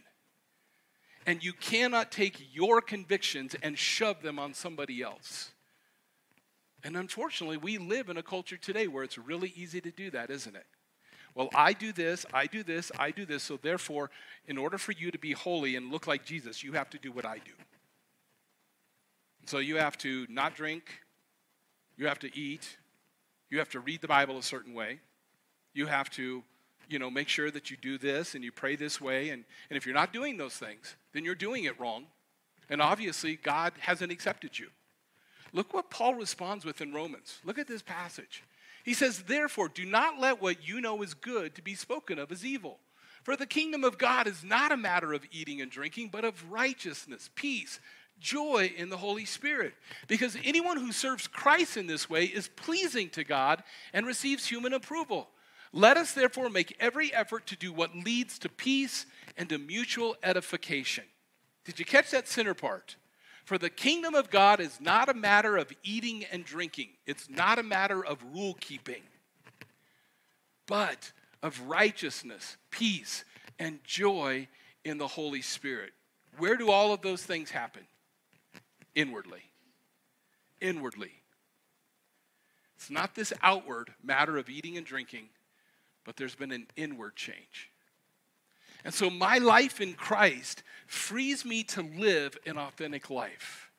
And 1.27 1.45
you 1.45 1.53
cannot 1.53 2.11
take 2.11 2.41
your 2.53 2.81
convictions 2.81 3.55
and 3.63 3.79
shove 3.79 4.23
them 4.23 4.39
on 4.39 4.55
somebody 4.55 5.03
else. 5.03 5.53
And 6.83 6.97
unfortunately, 6.97 7.59
we 7.59 7.79
live 7.79 8.09
in 8.09 8.17
a 8.17 8.23
culture 8.23 8.57
today 8.57 8.87
where 8.87 9.05
it's 9.05 9.19
really 9.19 9.53
easy 9.55 9.81
to 9.83 9.91
do 9.91 10.11
that, 10.13 10.31
isn't 10.31 10.57
it? 10.57 10.67
Well, 11.35 11.51
I 11.55 11.75
do 11.75 11.93
this, 11.93 12.27
I 12.33 12.47
do 12.47 12.63
this, 12.63 12.91
I 12.99 13.11
do 13.11 13.25
this, 13.25 13.43
so 13.43 13.57
therefore, 13.57 14.11
in 14.47 14.59
order 14.59 14.79
for 14.79 14.93
you 14.93 15.11
to 15.11 15.19
be 15.19 15.33
holy 15.33 15.77
and 15.77 15.91
look 15.91 16.07
like 16.07 16.25
Jesus, 16.25 16.65
you 16.65 16.73
have 16.73 16.91
to 16.91 16.99
do 16.99 17.13
what 17.13 17.25
I 17.25 17.37
do. 17.37 17.53
So 19.47 19.59
you 19.59 19.77
have 19.77 19.97
to 19.99 20.27
not 20.29 20.55
drink, 20.55 20.85
you 21.97 22.07
have 22.07 22.19
to 22.21 22.37
eat, 22.37 22.79
you 23.49 23.59
have 23.59 23.69
to 23.71 23.81
read 23.81 24.01
the 24.01 24.09
Bible 24.09 24.39
a 24.39 24.43
certain 24.43 24.75
way, 24.75 25.01
you 25.73 25.87
have 25.87 26.11
to 26.11 26.43
you 26.91 26.99
know, 26.99 27.11
make 27.11 27.29
sure 27.29 27.51
that 27.51 27.71
you 27.71 27.77
do 27.77 27.97
this 27.97 28.35
and 28.35 28.43
you 28.43 28.53
pray 28.53 28.77
this 28.77 29.01
way. 29.01 29.31
And, 29.31 29.45
and 29.71 29.77
if 29.77 29.87
you're 29.87 29.95
not 29.95 30.13
doing 30.13 30.37
those 30.37 30.55
things, 30.55 30.97
then 31.13 31.25
you're 31.25 31.35
doing 31.35 31.65
it 31.65 31.79
wrong. 31.81 32.07
And 32.69 32.83
obviously, 32.83 33.37
God 33.37 33.73
hasn't 33.79 34.13
accepted 34.13 34.59
you. 34.59 34.69
Look 35.53 35.73
what 35.73 35.91
Paul 35.91 36.15
responds 36.15 36.65
with 36.65 36.81
in 36.81 36.93
Romans. 36.93 37.39
Look 37.45 37.59
at 37.59 37.67
this 37.67 37.83
passage. 37.83 38.45
He 38.85 38.95
says, 38.95 39.23
Therefore, 39.23 39.69
do 39.69 39.85
not 39.85 40.21
let 40.21 40.41
what 40.41 40.67
you 40.67 40.81
know 40.81 41.03
is 41.03 41.15
good 41.15 41.55
to 41.55 41.63
be 41.63 41.75
spoken 41.75 42.19
of 42.19 42.31
as 42.31 42.45
evil. 42.45 42.79
For 43.23 43.37
the 43.37 43.47
kingdom 43.47 43.85
of 43.85 43.99
God 43.99 44.27
is 44.27 44.43
not 44.43 44.73
a 44.73 44.77
matter 44.77 45.13
of 45.13 45.25
eating 45.31 45.61
and 45.61 45.71
drinking, 45.71 46.09
but 46.11 46.25
of 46.25 46.51
righteousness, 46.51 47.29
peace, 47.35 47.81
joy 48.19 48.73
in 48.77 48.89
the 48.89 48.97
Holy 48.97 49.25
Spirit. 49.25 49.75
Because 50.09 50.37
anyone 50.45 50.79
who 50.79 50.93
serves 50.93 51.27
Christ 51.27 51.77
in 51.77 51.87
this 51.87 52.09
way 52.09 52.25
is 52.25 52.49
pleasing 52.49 53.11
to 53.11 53.25
God 53.25 53.63
and 53.93 54.07
receives 54.07 54.47
human 54.47 54.73
approval. 54.73 55.29
Let 55.73 55.97
us 55.97 56.13
therefore 56.13 56.51
make 56.51 56.77
every 56.81 57.15
effort 57.15 57.47
to 57.47 57.57
do 57.57 57.73
what 57.73 57.95
leads 57.95 58.39
to 58.41 58.49
peace 58.49 59.07
and 59.37 59.49
to 59.49 59.59
mutual 59.59 60.17
edification. 60.23 61.05
Did 61.65 61.79
you 61.79 61.85
catch 61.85 62.11
that 62.11 62.27
center 62.27 62.55
part? 62.55 62.97
For 63.45 63.59
the 63.59 63.71
kingdom 63.71 64.15
of 64.15 64.31
God 64.31 64.61
is 64.61 64.81
not 64.81 65.09
a 65.09 65.15
matter 65.15 65.57
of 65.57 65.73
eating 65.83 66.25
and 66.31 66.45
drinking, 66.45 66.89
it's 67.07 67.29
not 67.29 67.59
a 67.59 67.63
matter 67.63 68.05
of 68.05 68.23
rule 68.33 68.57
keeping, 68.61 69.03
but 70.67 71.13
of 71.43 71.61
righteousness, 71.63 72.57
peace, 72.71 73.25
and 73.59 73.83
joy 73.85 74.49
in 74.85 74.99
the 74.99 75.07
Holy 75.07 75.43
Spirit. 75.43 75.93
Where 76.39 76.57
do 76.57 76.71
all 76.71 76.93
of 76.93 77.03
those 77.03 77.23
things 77.23 77.51
happen? 77.51 77.83
Inwardly. 78.95 79.43
Inwardly. 80.61 81.13
It's 82.77 82.91
not 82.91 83.15
this 83.15 83.33
outward 83.43 83.93
matter 84.03 84.39
of 84.39 84.49
eating 84.49 84.77
and 84.77 84.87
drinking, 84.87 85.29
but 86.05 86.17
there's 86.17 86.35
been 86.35 86.53
an 86.53 86.67
inward 86.77 87.17
change. 87.17 87.71
And 88.85 88.95
so 88.95 89.11
my 89.11 89.39
life 89.39 89.81
in 89.81 89.93
Christ 89.93 90.63
frees 90.87 91.45
me 91.45 91.63
to 91.65 91.83
live 91.83 92.39
an 92.47 92.57
authentic 92.57 93.11
life. 93.11 93.71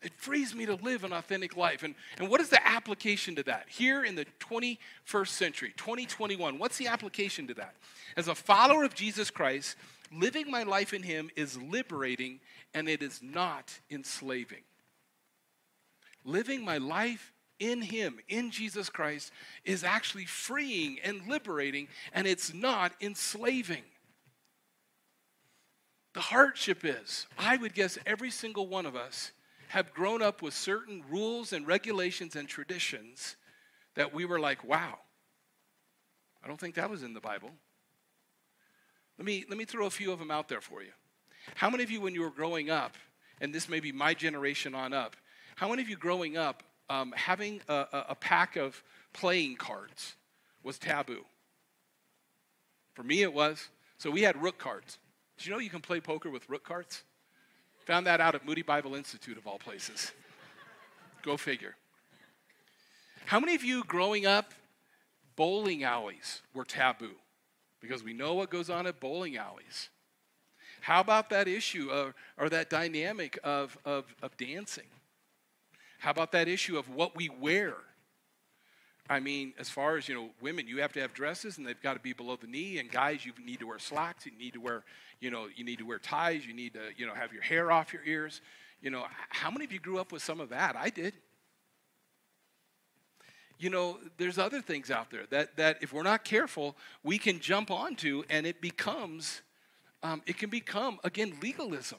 It 0.00 0.12
frees 0.14 0.54
me 0.54 0.64
to 0.66 0.76
live 0.76 1.02
an 1.02 1.12
authentic 1.12 1.56
life. 1.56 1.82
And, 1.82 1.94
and 2.18 2.28
what 2.28 2.40
is 2.40 2.50
the 2.50 2.64
application 2.66 3.34
to 3.36 3.42
that? 3.44 3.66
Here 3.68 4.04
in 4.04 4.14
the 4.14 4.26
21st 4.38 5.28
century, 5.28 5.74
2021, 5.76 6.58
what's 6.58 6.76
the 6.78 6.86
application 6.86 7.48
to 7.48 7.54
that? 7.54 7.74
As 8.16 8.28
a 8.28 8.34
follower 8.34 8.84
of 8.84 8.94
Jesus 8.94 9.30
Christ, 9.30 9.76
living 10.12 10.50
my 10.50 10.62
life 10.62 10.94
in 10.94 11.02
Him 11.02 11.30
is 11.34 11.60
liberating 11.60 12.38
and 12.74 12.88
it 12.88 13.02
is 13.02 13.20
not 13.22 13.76
enslaving. 13.90 14.62
Living 16.24 16.64
my 16.64 16.78
life 16.78 17.32
in 17.58 17.82
Him, 17.82 18.18
in 18.28 18.50
Jesus 18.50 18.88
Christ, 18.88 19.32
is 19.64 19.84
actually 19.84 20.24
freeing 20.24 20.98
and 21.02 21.26
liberating, 21.28 21.88
and 22.12 22.26
it's 22.26 22.54
not 22.54 22.92
enslaving. 23.00 23.82
The 26.14 26.20
hardship 26.20 26.84
is, 26.84 27.26
I 27.38 27.56
would 27.56 27.74
guess 27.74 27.98
every 28.06 28.30
single 28.30 28.66
one 28.66 28.86
of 28.86 28.96
us 28.96 29.32
have 29.68 29.92
grown 29.92 30.22
up 30.22 30.40
with 30.42 30.54
certain 30.54 31.04
rules 31.10 31.52
and 31.52 31.66
regulations 31.66 32.34
and 32.34 32.48
traditions 32.48 33.36
that 33.94 34.14
we 34.14 34.24
were 34.24 34.40
like, 34.40 34.64
wow, 34.64 34.98
I 36.42 36.48
don't 36.48 36.58
think 36.58 36.76
that 36.76 36.90
was 36.90 37.02
in 37.02 37.12
the 37.12 37.20
Bible. 37.20 37.50
Let 39.18 39.26
me, 39.26 39.44
let 39.48 39.58
me 39.58 39.64
throw 39.64 39.86
a 39.86 39.90
few 39.90 40.12
of 40.12 40.18
them 40.18 40.30
out 40.30 40.48
there 40.48 40.60
for 40.60 40.82
you. 40.82 40.92
How 41.54 41.68
many 41.68 41.82
of 41.82 41.90
you, 41.90 42.00
when 42.00 42.14
you 42.14 42.22
were 42.22 42.30
growing 42.30 42.70
up, 42.70 42.96
and 43.40 43.54
this 43.54 43.68
may 43.68 43.80
be 43.80 43.92
my 43.92 44.14
generation 44.14 44.74
on 44.74 44.92
up, 44.92 45.16
how 45.56 45.68
many 45.68 45.82
of 45.82 45.88
you 45.88 45.96
growing 45.96 46.36
up 46.36 46.62
um, 46.90 47.12
having 47.16 47.60
a, 47.68 48.04
a 48.10 48.14
pack 48.14 48.56
of 48.56 48.82
playing 49.12 49.56
cards 49.56 50.14
was 50.62 50.78
taboo. 50.78 51.24
For 52.94 53.02
me, 53.02 53.22
it 53.22 53.32
was. 53.32 53.68
So 53.98 54.10
we 54.10 54.22
had 54.22 54.40
rook 54.42 54.58
cards. 54.58 54.98
Did 55.36 55.46
you 55.46 55.52
know 55.52 55.58
you 55.58 55.70
can 55.70 55.80
play 55.80 56.00
poker 56.00 56.30
with 56.30 56.48
rook 56.48 56.64
cards? 56.64 57.02
Found 57.86 58.06
that 58.06 58.20
out 58.20 58.34
at 58.34 58.44
Moody 58.44 58.62
Bible 58.62 58.94
Institute, 58.94 59.38
of 59.38 59.46
all 59.46 59.58
places. 59.58 60.12
Go 61.22 61.36
figure. 61.36 61.74
How 63.26 63.40
many 63.40 63.54
of 63.54 63.62
you 63.62 63.84
growing 63.84 64.26
up, 64.26 64.52
bowling 65.36 65.84
alleys 65.84 66.42
were 66.54 66.64
taboo? 66.64 67.14
Because 67.80 68.02
we 68.02 68.12
know 68.12 68.34
what 68.34 68.50
goes 68.50 68.68
on 68.68 68.86
at 68.86 69.00
bowling 69.00 69.36
alleys. 69.36 69.90
How 70.80 71.00
about 71.00 71.30
that 71.30 71.48
issue 71.48 71.90
of, 71.90 72.14
or 72.36 72.48
that 72.48 72.70
dynamic 72.70 73.38
of, 73.44 73.78
of, 73.84 74.14
of 74.22 74.36
dancing? 74.36 74.86
How 75.98 76.10
about 76.10 76.32
that 76.32 76.48
issue 76.48 76.78
of 76.78 76.88
what 76.88 77.16
we 77.16 77.28
wear? 77.28 77.74
I 79.10 79.20
mean, 79.20 79.54
as 79.58 79.68
far 79.68 79.96
as, 79.96 80.08
you 80.08 80.14
know, 80.14 80.30
women, 80.40 80.68
you 80.68 80.80
have 80.80 80.92
to 80.92 81.00
have 81.00 81.14
dresses 81.14 81.58
and 81.58 81.66
they've 81.66 81.80
got 81.80 81.94
to 81.94 82.00
be 82.00 82.12
below 82.12 82.36
the 82.36 82.46
knee. 82.46 82.78
And 82.78 82.90
guys, 82.90 83.24
you 83.24 83.32
need 83.44 83.58
to 83.60 83.66
wear 83.66 83.78
slacks. 83.78 84.26
You 84.26 84.32
need 84.38 84.52
to 84.52 84.60
wear, 84.60 84.84
you 85.20 85.30
know, 85.30 85.48
you 85.54 85.64
need 85.64 85.78
to 85.78 85.86
wear 85.86 85.98
ties. 85.98 86.46
You 86.46 86.52
need 86.52 86.74
to, 86.74 86.80
you 86.96 87.06
know, 87.06 87.14
have 87.14 87.32
your 87.32 87.42
hair 87.42 87.72
off 87.72 87.92
your 87.92 88.04
ears. 88.04 88.42
You 88.80 88.90
know, 88.90 89.06
how 89.30 89.50
many 89.50 89.64
of 89.64 89.72
you 89.72 89.80
grew 89.80 89.98
up 89.98 90.12
with 90.12 90.22
some 90.22 90.40
of 90.40 90.50
that? 90.50 90.76
I 90.76 90.90
did. 90.90 91.14
You 93.58 93.70
know, 93.70 93.98
there's 94.18 94.38
other 94.38 94.60
things 94.60 94.90
out 94.90 95.10
there 95.10 95.24
that, 95.30 95.56
that 95.56 95.78
if 95.80 95.92
we're 95.92 96.04
not 96.04 96.22
careful, 96.22 96.76
we 97.02 97.18
can 97.18 97.40
jump 97.40 97.70
onto 97.70 98.22
and 98.30 98.46
it 98.46 98.60
becomes, 98.60 99.40
um, 100.02 100.22
it 100.26 100.38
can 100.38 100.48
become, 100.48 101.00
again, 101.02 101.36
legalism. 101.42 101.98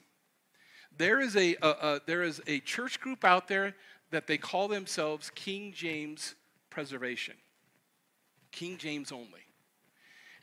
There 0.99 1.21
is 1.21 1.37
a, 1.37 1.55
a, 1.61 1.69
a, 1.69 2.01
there 2.05 2.23
is 2.23 2.41
a 2.45 2.59
church 2.59 2.99
group 2.99 3.23
out 3.23 3.47
there 3.47 3.73
that 4.11 4.27
they 4.27 4.37
call 4.37 4.67
themselves 4.67 5.31
King 5.33 5.71
James 5.73 6.35
Preservation. 6.69 7.35
King 8.51 8.77
James 8.77 9.13
only. 9.13 9.45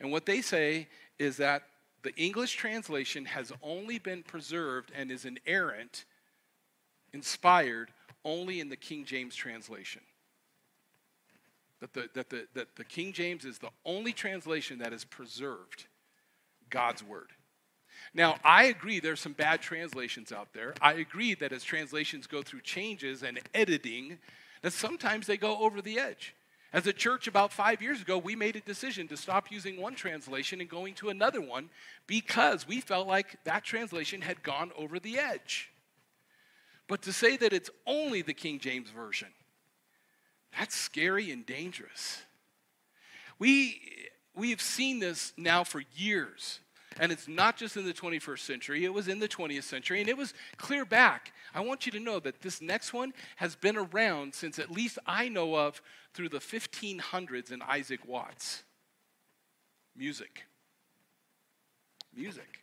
And 0.01 0.11
what 0.11 0.25
they 0.25 0.41
say 0.41 0.89
is 1.19 1.37
that 1.37 1.65
the 2.03 2.15
English 2.17 2.55
translation 2.55 3.27
has 3.27 3.53
only 3.63 3.99
been 3.99 4.23
preserved 4.23 4.93
and 4.97 5.11
is 5.11 5.27
inerrant, 5.27 6.07
inspired 7.13 7.91
only 8.25 8.59
in 8.59 8.71
the 8.71 8.77
King 8.77 9.05
James 9.05 9.37
translation. 9.37 10.03
That 11.81 11.93
the, 11.93 12.09
that, 12.15 12.31
the, 12.31 12.47
that 12.55 12.77
the 12.77 12.85
King 12.85 13.13
James 13.13 13.45
is 13.45 13.59
the 13.59 13.71
only 13.85 14.13
translation 14.13 14.79
that 14.79 14.93
has 14.93 15.05
preserved 15.05 15.87
God's 16.71 17.05
word. 17.05 17.33
Now, 18.15 18.37
I 18.45 18.65
agree 18.65 19.01
there's 19.01 19.21
some 19.21 19.33
bad 19.33 19.61
translations 19.61 20.33
out 20.33 20.53
there. 20.53 20.75
I 20.81 20.95
agree 20.95 21.35
that 21.35 21.53
as 21.53 21.65
translations 21.65 22.27
go 22.27 22.43
through 22.43 22.63
changes 22.63 23.23
and 23.23 23.41
editing, 23.55 24.19
that 24.63 24.73
sometimes 24.73 25.27
they 25.27 25.37
go 25.37 25.59
over 25.59 25.83
the 25.83 25.99
edge. 25.99 26.35
As 26.73 26.87
a 26.87 26.93
church, 26.93 27.27
about 27.27 27.53
five 27.53 27.81
years 27.81 28.03
ago, 28.03 28.19
we 28.19 28.37
made 28.37 28.57
a 28.57 28.61
decision 28.61 29.09
to 29.09 29.17
stop 29.17 29.51
using 29.51 29.81
one 29.81 29.95
translation 29.95 30.61
and 30.61 30.69
going 30.69 30.95
to 30.95 31.09
another 31.09 31.41
one 31.41 31.71
because 32.07 32.67
we 32.67 32.81
felt 32.81 33.07
like 33.07 33.39
that 33.45 33.65
translation 33.65 34.21
had 34.21 34.43
gone 34.43 34.73
over 34.77 34.99
the 34.99 35.19
edge. 35.19 35.71
But 36.89 37.03
to 37.03 37.13
say 37.13 37.37
that 37.37 37.53
it's 37.53 37.71
only 37.87 38.23
the 38.23 38.35
King 38.35 38.59
James 38.59 38.91
Version, 38.91 39.29
that's 40.57 40.75
scary 40.75 41.31
and 41.31 41.47
dangerous. 41.47 42.23
We, 43.39 43.81
we 44.35 44.51
have 44.51 44.61
seen 44.61 44.99
this 44.99 45.33
now 45.37 45.65
for 45.65 45.83
years. 45.95 46.61
And 46.99 47.13
it's 47.13 47.29
not 47.29 47.57
just 47.57 47.77
in 47.77 47.85
the 47.85 47.93
21st 47.93 48.39
century, 48.39 48.85
it 48.85 48.93
was 48.93 49.09
in 49.09 49.19
the 49.19 49.29
20th 49.29 49.65
century, 49.65 50.01
and 50.01 50.09
it 50.09 50.17
was 50.17 50.33
clear 50.57 50.85
back. 50.85 51.33
I 51.55 51.61
want 51.61 51.85
you 51.85 51.93
to 51.93 52.01
know 52.01 52.19
that 52.21 52.41
this 52.41 52.63
next 52.63 52.93
one 52.93 53.13
has 53.37 53.55
been 53.55 53.77
around 53.77 54.35
since 54.35 54.59
at 54.59 54.71
least 54.71 54.99
I 55.07 55.29
know 55.29 55.55
of 55.57 55.83
through 56.15 56.31
the 56.31 56.39
1500s 56.39 57.53
in 57.53 57.61
Isaac 57.63 58.01
Watts. 58.07 58.65
Music. 59.95 60.45
Music. 62.15 62.63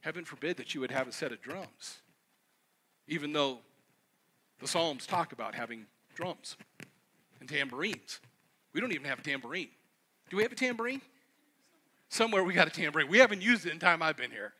Heaven 0.00 0.24
forbid 0.24 0.56
that 0.56 0.74
you 0.74 0.80
would 0.80 0.90
have 0.90 1.08
a 1.08 1.12
set 1.12 1.32
of 1.32 1.42
drums, 1.42 1.98
even 3.06 3.32
though 3.32 3.58
the 4.60 4.68
Psalms 4.68 5.06
talk 5.06 5.32
about 5.32 5.54
having 5.54 5.86
drums 6.14 6.56
and 7.40 7.48
tambourines. 7.48 8.20
We 8.72 8.80
don't 8.80 8.92
even 8.92 9.06
have 9.06 9.18
a 9.18 9.22
tambourine. 9.22 9.68
Do 10.30 10.36
we 10.36 10.42
have 10.42 10.52
a 10.52 10.56
tambourine? 10.56 11.00
Somewhere 12.08 12.42
we 12.42 12.54
got 12.54 12.66
a 12.66 12.70
tambourine. 12.70 13.08
We 13.08 13.18
haven't 13.18 13.42
used 13.42 13.66
it 13.66 13.72
in 13.72 13.78
time 13.78 14.02
I've 14.02 14.16
been 14.16 14.30
here. 14.30 14.54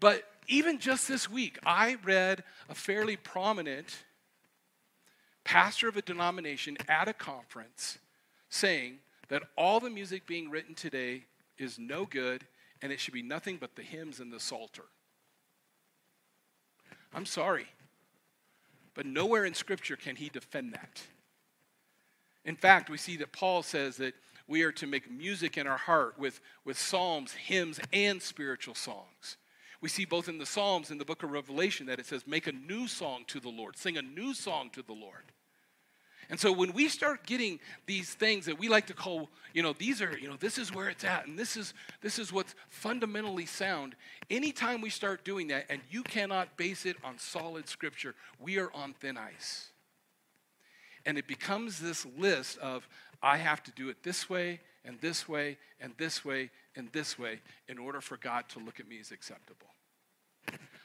But 0.00 0.24
even 0.48 0.78
just 0.78 1.06
this 1.06 1.30
week, 1.30 1.58
I 1.64 1.96
read 2.04 2.42
a 2.68 2.74
fairly 2.74 3.16
prominent 3.16 4.04
pastor 5.44 5.88
of 5.88 5.96
a 5.96 6.02
denomination 6.02 6.76
at 6.88 7.08
a 7.08 7.12
conference 7.12 7.98
saying 8.48 8.98
that 9.28 9.42
all 9.56 9.80
the 9.80 9.90
music 9.90 10.26
being 10.26 10.50
written 10.50 10.74
today 10.74 11.24
is 11.58 11.78
no 11.78 12.04
good 12.04 12.44
and 12.82 12.92
it 12.92 12.98
should 12.98 13.14
be 13.14 13.22
nothing 13.22 13.58
but 13.60 13.76
the 13.76 13.82
hymns 13.82 14.20
and 14.20 14.32
the 14.32 14.40
psalter. 14.40 14.84
I'm 17.14 17.26
sorry. 17.26 17.66
But 18.94 19.06
nowhere 19.06 19.44
in 19.44 19.54
Scripture 19.54 19.96
can 19.96 20.16
he 20.16 20.28
defend 20.28 20.72
that. 20.72 21.02
In 22.44 22.56
fact, 22.56 22.90
we 22.90 22.96
see 22.96 23.16
that 23.18 23.32
Paul 23.32 23.62
says 23.62 23.96
that 23.98 24.14
we 24.50 24.64
are 24.64 24.72
to 24.72 24.86
make 24.86 25.08
music 25.08 25.56
in 25.56 25.68
our 25.68 25.76
heart 25.76 26.18
with, 26.18 26.40
with 26.64 26.76
psalms, 26.76 27.32
hymns, 27.32 27.78
and 27.92 28.20
spiritual 28.20 28.74
songs. 28.74 29.36
We 29.80 29.88
see 29.88 30.04
both 30.04 30.28
in 30.28 30.38
the 30.38 30.44
Psalms 30.44 30.90
and 30.90 31.00
the 31.00 31.04
book 31.04 31.22
of 31.22 31.30
Revelation 31.30 31.86
that 31.86 32.00
it 32.00 32.04
says, 32.04 32.26
make 32.26 32.48
a 32.48 32.52
new 32.52 32.88
song 32.88 33.24
to 33.28 33.38
the 33.38 33.48
Lord, 33.48 33.78
sing 33.78 33.96
a 33.96 34.02
new 34.02 34.34
song 34.34 34.68
to 34.70 34.82
the 34.82 34.92
Lord. 34.92 35.32
And 36.28 36.38
so 36.38 36.52
when 36.52 36.72
we 36.72 36.88
start 36.88 37.26
getting 37.26 37.60
these 37.86 38.12
things 38.12 38.46
that 38.46 38.58
we 38.58 38.68
like 38.68 38.88
to 38.88 38.92
call, 38.92 39.30
you 39.54 39.62
know, 39.62 39.72
these 39.72 40.02
are, 40.02 40.18
you 40.18 40.28
know, 40.28 40.36
this 40.36 40.58
is 40.58 40.74
where 40.74 40.88
it's 40.88 41.04
at, 41.04 41.26
and 41.26 41.38
this 41.38 41.56
is 41.56 41.72
this 42.02 42.18
is 42.18 42.32
what's 42.32 42.54
fundamentally 42.68 43.46
sound. 43.46 43.96
Anytime 44.30 44.80
we 44.80 44.90
start 44.90 45.24
doing 45.24 45.48
that, 45.48 45.66
and 45.70 45.80
you 45.90 46.02
cannot 46.02 46.56
base 46.56 46.86
it 46.86 46.96
on 47.02 47.18
solid 47.18 47.68
scripture, 47.68 48.14
we 48.38 48.58
are 48.58 48.72
on 48.74 48.94
thin 48.94 49.16
ice. 49.16 49.70
And 51.06 51.18
it 51.18 51.26
becomes 51.26 51.80
this 51.80 52.06
list 52.18 52.58
of 52.58 52.86
I 53.22 53.36
have 53.36 53.62
to 53.64 53.72
do 53.72 53.88
it 53.88 54.02
this 54.02 54.30
way 54.30 54.60
and 54.84 55.00
this 55.00 55.28
way 55.28 55.58
and 55.80 55.92
this 55.98 56.24
way 56.24 56.50
and 56.74 56.90
this 56.92 57.18
way 57.18 57.40
in 57.68 57.78
order 57.78 58.00
for 58.00 58.16
God 58.16 58.48
to 58.50 58.58
look 58.58 58.80
at 58.80 58.88
me 58.88 58.98
as 59.00 59.10
acceptable. 59.10 59.66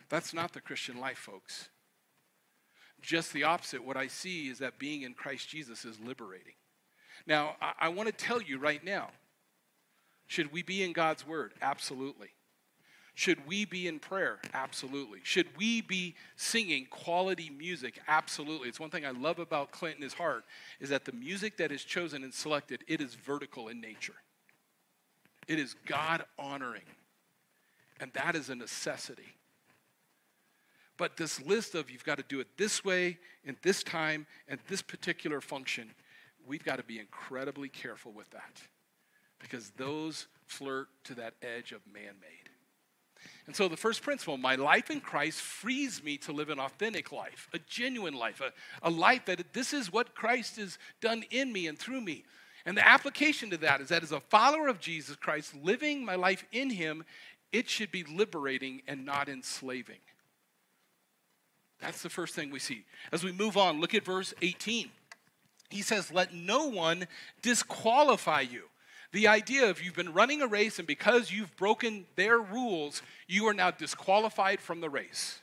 That's 0.09 0.33
not 0.33 0.53
the 0.53 0.61
Christian 0.61 0.99
life, 0.99 1.17
folks. 1.17 1.69
Just 3.01 3.33
the 3.33 3.43
opposite. 3.43 3.83
What 3.83 3.97
I 3.97 4.07
see 4.07 4.49
is 4.49 4.59
that 4.59 4.79
being 4.79 5.03
in 5.03 5.13
Christ 5.13 5.49
Jesus 5.49 5.85
is 5.85 5.99
liberating. 5.99 6.53
Now, 7.27 7.55
I, 7.61 7.73
I 7.79 7.89
want 7.89 8.07
to 8.07 8.13
tell 8.13 8.41
you 8.41 8.57
right 8.57 8.83
now 8.83 9.09
should 10.27 10.51
we 10.51 10.63
be 10.63 10.83
in 10.83 10.91
God's 10.91 11.25
Word? 11.25 11.53
Absolutely. 11.61 12.29
Should 13.15 13.47
we 13.47 13.63
be 13.63 13.87
in 13.87 13.99
prayer? 13.99 14.39
Absolutely. 14.53 15.19
Should 15.23 15.47
we 15.57 15.79
be 15.79 16.15
singing 16.35 16.85
quality 16.89 17.49
music? 17.49 17.99
Absolutely. 18.09 18.67
It's 18.67 18.79
one 18.79 18.89
thing 18.89 19.05
I 19.05 19.11
love 19.11 19.39
about 19.39 19.71
Clint 19.71 19.95
and 19.95 20.03
his 20.03 20.13
heart 20.13 20.43
is 20.81 20.89
that 20.89 21.05
the 21.05 21.13
music 21.13 21.55
that 21.57 21.71
is 21.71 21.85
chosen 21.85 22.25
and 22.25 22.33
selected, 22.33 22.83
it 22.87 22.99
is 22.99 23.15
vertical 23.15 23.69
in 23.69 23.79
nature. 23.79 24.15
It 25.47 25.59
is 25.59 25.75
God 25.85 26.25
honoring. 26.37 26.83
And 28.01 28.11
that 28.13 28.35
is 28.35 28.49
a 28.49 28.55
necessity. 28.55 29.33
But 30.97 31.15
this 31.15 31.41
list 31.41 31.73
of 31.73 31.89
you've 31.89 32.03
got 32.03 32.17
to 32.17 32.25
do 32.27 32.41
it 32.41 32.47
this 32.57 32.83
way, 32.83 33.17
in 33.45 33.55
this 33.61 33.81
time, 33.81 34.27
and 34.49 34.59
this 34.67 34.81
particular 34.81 35.39
function, 35.39 35.91
we've 36.45 36.65
got 36.65 36.77
to 36.77 36.83
be 36.83 36.99
incredibly 36.99 37.69
careful 37.69 38.11
with 38.11 38.29
that 38.31 38.61
because 39.39 39.69
those 39.77 40.27
flirt 40.45 40.89
to 41.05 41.13
that 41.15 41.33
edge 41.41 41.71
of 41.71 41.79
man 41.93 42.15
made. 42.19 42.44
And 43.47 43.55
so, 43.55 43.67
the 43.67 43.77
first 43.77 44.01
principle 44.01 44.37
my 44.37 44.55
life 44.55 44.89
in 44.89 44.99
Christ 44.99 45.39
frees 45.39 46.03
me 46.03 46.17
to 46.19 46.31
live 46.31 46.49
an 46.49 46.59
authentic 46.59 47.11
life, 47.11 47.47
a 47.53 47.59
genuine 47.59 48.15
life, 48.15 48.41
a, 48.41 48.51
a 48.81 48.89
life 48.89 49.25
that 49.25 49.53
this 49.53 49.71
is 49.71 49.91
what 49.91 50.15
Christ 50.15 50.55
has 50.57 50.79
done 50.99 51.23
in 51.29 51.53
me 51.53 51.67
and 51.67 51.77
through 51.77 52.01
me. 52.01 52.25
And 52.65 52.75
the 52.75 52.87
application 52.87 53.51
to 53.51 53.57
that 53.57 53.81
is 53.81 53.89
that 53.89 54.01
as 54.01 54.11
a 54.11 54.19
follower 54.19 54.67
of 54.67 54.79
Jesus 54.79 55.15
Christ, 55.15 55.53
living 55.61 56.03
my 56.03 56.15
life 56.15 56.43
in 56.51 56.71
Him, 56.71 57.03
it 57.51 57.69
should 57.69 57.91
be 57.91 58.03
liberating 58.03 58.81
and 58.87 59.05
not 59.05 59.29
enslaving. 59.29 59.99
That's 61.79 62.01
the 62.01 62.09
first 62.09 62.33
thing 62.33 62.49
we 62.49 62.59
see. 62.59 62.83
As 63.11 63.23
we 63.23 63.31
move 63.31 63.57
on, 63.57 63.79
look 63.79 63.93
at 63.93 64.03
verse 64.03 64.33
18. 64.41 64.89
He 65.69 65.81
says, 65.83 66.11
Let 66.11 66.33
no 66.33 66.67
one 66.67 67.07
disqualify 67.43 68.41
you. 68.41 68.63
The 69.15 69.29
idea 69.29 69.69
of 69.69 69.81
you've 69.81 69.95
been 69.95 70.11
running 70.11 70.41
a 70.41 70.47
race 70.47 70.77
and 70.77 70.85
because 70.85 71.31
you've 71.31 71.55
broken 71.55 72.05
their 72.17 72.37
rules, 72.37 73.01
you 73.29 73.47
are 73.47 73.53
now 73.53 73.71
disqualified 73.71 74.59
from 74.59 74.81
the 74.81 74.89
race. 74.89 75.39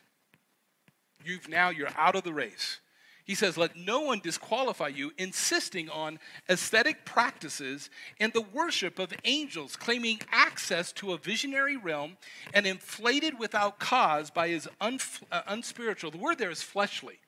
You've 1.24 1.48
now, 1.48 1.70
you're 1.70 1.88
out 1.96 2.14
of 2.14 2.22
the 2.22 2.34
race. 2.34 2.80
He 3.24 3.34
says, 3.34 3.56
Let 3.56 3.74
no 3.74 4.02
one 4.02 4.20
disqualify 4.20 4.88
you, 4.88 5.12
insisting 5.16 5.88
on 5.88 6.18
aesthetic 6.50 7.06
practices 7.06 7.88
and 8.20 8.30
the 8.34 8.42
worship 8.42 8.98
of 8.98 9.14
angels, 9.24 9.74
claiming 9.74 10.20
access 10.30 10.92
to 10.92 11.14
a 11.14 11.16
visionary 11.16 11.78
realm 11.78 12.18
and 12.52 12.66
inflated 12.66 13.38
without 13.38 13.78
cause 13.78 14.30
by 14.30 14.48
his 14.48 14.68
unf- 14.82 15.22
uh, 15.32 15.44
unspiritual. 15.46 16.10
The 16.10 16.18
word 16.18 16.36
there 16.36 16.50
is 16.50 16.60
fleshly, 16.60 17.20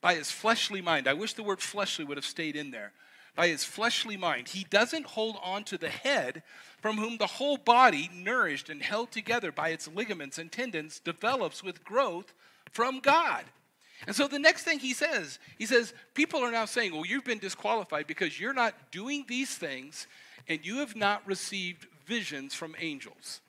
by 0.00 0.14
his 0.14 0.30
fleshly 0.30 0.80
mind. 0.80 1.06
I 1.06 1.12
wish 1.12 1.34
the 1.34 1.42
word 1.42 1.60
fleshly 1.60 2.06
would 2.06 2.16
have 2.16 2.24
stayed 2.24 2.56
in 2.56 2.70
there. 2.70 2.92
By 3.34 3.48
his 3.48 3.64
fleshly 3.64 4.16
mind. 4.16 4.48
He 4.48 4.66
doesn't 4.68 5.06
hold 5.06 5.36
on 5.42 5.64
to 5.64 5.78
the 5.78 5.88
head, 5.88 6.42
from 6.80 6.96
whom 6.96 7.16
the 7.16 7.26
whole 7.26 7.56
body, 7.56 8.10
nourished 8.14 8.68
and 8.68 8.82
held 8.82 9.10
together 9.10 9.50
by 9.50 9.70
its 9.70 9.88
ligaments 9.88 10.38
and 10.38 10.52
tendons, 10.52 10.98
develops 10.98 11.62
with 11.62 11.84
growth 11.84 12.34
from 12.70 13.00
God. 13.00 13.44
And 14.06 14.16
so 14.16 14.26
the 14.26 14.38
next 14.38 14.64
thing 14.64 14.80
he 14.80 14.94
says, 14.94 15.38
he 15.58 15.66
says, 15.66 15.94
people 16.14 16.40
are 16.40 16.50
now 16.50 16.64
saying, 16.64 16.92
well, 16.92 17.06
you've 17.06 17.24
been 17.24 17.38
disqualified 17.38 18.06
because 18.06 18.38
you're 18.38 18.52
not 18.52 18.74
doing 18.90 19.24
these 19.28 19.54
things 19.56 20.06
and 20.48 20.66
you 20.66 20.78
have 20.78 20.96
not 20.96 21.26
received 21.26 21.86
visions 22.04 22.52
from 22.52 22.74
angels. 22.80 23.40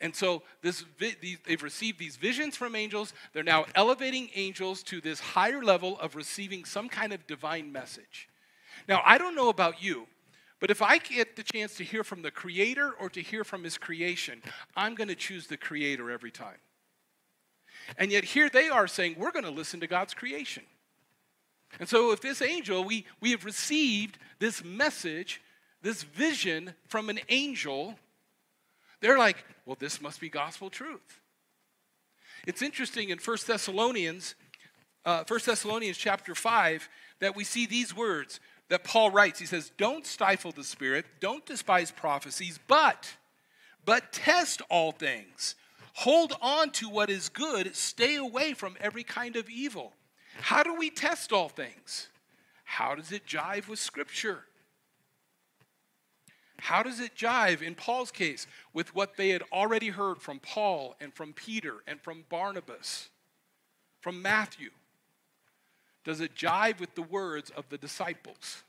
And 0.00 0.14
so 0.14 0.42
this, 0.62 0.84
these, 0.98 1.38
they've 1.46 1.62
received 1.62 1.98
these 1.98 2.16
visions 2.16 2.56
from 2.56 2.74
angels. 2.74 3.12
They're 3.32 3.42
now 3.42 3.66
elevating 3.74 4.28
angels 4.34 4.82
to 4.84 5.00
this 5.00 5.20
higher 5.20 5.62
level 5.62 5.98
of 6.00 6.16
receiving 6.16 6.64
some 6.64 6.88
kind 6.88 7.12
of 7.12 7.26
divine 7.26 7.72
message. 7.72 8.28
Now, 8.88 9.02
I 9.04 9.18
don't 9.18 9.34
know 9.34 9.48
about 9.48 9.82
you, 9.82 10.06
but 10.60 10.70
if 10.70 10.82
I 10.82 10.98
get 10.98 11.36
the 11.36 11.42
chance 11.42 11.76
to 11.76 11.84
hear 11.84 12.04
from 12.04 12.22
the 12.22 12.30
Creator 12.30 12.92
or 12.98 13.08
to 13.10 13.22
hear 13.22 13.44
from 13.44 13.64
His 13.64 13.78
creation, 13.78 14.42
I'm 14.76 14.94
going 14.94 15.08
to 15.08 15.14
choose 15.14 15.46
the 15.46 15.56
Creator 15.56 16.10
every 16.10 16.30
time. 16.30 16.58
And 17.98 18.10
yet, 18.10 18.24
here 18.24 18.48
they 18.48 18.68
are 18.68 18.86
saying, 18.86 19.16
we're 19.18 19.30
going 19.30 19.44
to 19.44 19.50
listen 19.50 19.80
to 19.80 19.86
God's 19.86 20.14
creation. 20.14 20.62
And 21.78 21.88
so, 21.88 22.12
if 22.12 22.20
this 22.20 22.40
angel, 22.40 22.84
we, 22.84 23.04
we 23.20 23.32
have 23.32 23.44
received 23.44 24.18
this 24.38 24.64
message, 24.64 25.40
this 25.82 26.02
vision 26.02 26.74
from 26.88 27.10
an 27.10 27.20
angel, 27.28 27.96
they're 29.04 29.18
like, 29.18 29.44
well, 29.66 29.76
this 29.78 30.00
must 30.00 30.18
be 30.18 30.30
gospel 30.30 30.70
truth. 30.70 31.20
It's 32.46 32.62
interesting 32.62 33.10
in 33.10 33.18
1 33.18 33.36
Thessalonians, 33.46 34.34
uh, 35.04 35.24
1 35.28 35.40
Thessalonians 35.44 35.98
chapter 35.98 36.34
5, 36.34 36.88
that 37.20 37.36
we 37.36 37.44
see 37.44 37.66
these 37.66 37.94
words 37.94 38.40
that 38.70 38.82
Paul 38.82 39.10
writes. 39.10 39.38
He 39.38 39.44
says, 39.44 39.70
Don't 39.76 40.06
stifle 40.06 40.52
the 40.52 40.64
spirit, 40.64 41.04
don't 41.20 41.44
despise 41.44 41.90
prophecies, 41.90 42.58
but, 42.66 43.14
but 43.84 44.10
test 44.10 44.62
all 44.70 44.90
things. 44.90 45.54
Hold 45.96 46.32
on 46.40 46.70
to 46.70 46.88
what 46.88 47.10
is 47.10 47.28
good, 47.28 47.76
stay 47.76 48.16
away 48.16 48.54
from 48.54 48.74
every 48.80 49.04
kind 49.04 49.36
of 49.36 49.50
evil. 49.50 49.92
How 50.40 50.62
do 50.62 50.74
we 50.74 50.88
test 50.88 51.30
all 51.30 51.50
things? 51.50 52.08
How 52.64 52.94
does 52.94 53.12
it 53.12 53.26
jive 53.26 53.68
with 53.68 53.78
Scripture? 53.78 54.44
How 56.64 56.82
does 56.82 56.98
it 56.98 57.14
jive, 57.14 57.60
in 57.60 57.74
Paul's 57.74 58.10
case, 58.10 58.46
with 58.72 58.94
what 58.94 59.18
they 59.18 59.28
had 59.28 59.42
already 59.52 59.88
heard 59.88 60.22
from 60.22 60.38
Paul 60.38 60.96
and 60.98 61.12
from 61.12 61.34
Peter 61.34 61.82
and 61.86 62.00
from 62.00 62.24
Barnabas, 62.30 63.10
from 64.00 64.22
Matthew? 64.22 64.70
Does 66.04 66.22
it 66.22 66.34
jive 66.34 66.80
with 66.80 66.94
the 66.94 67.02
words 67.02 67.50
of 67.50 67.68
the 67.68 67.76
disciples? 67.76 68.62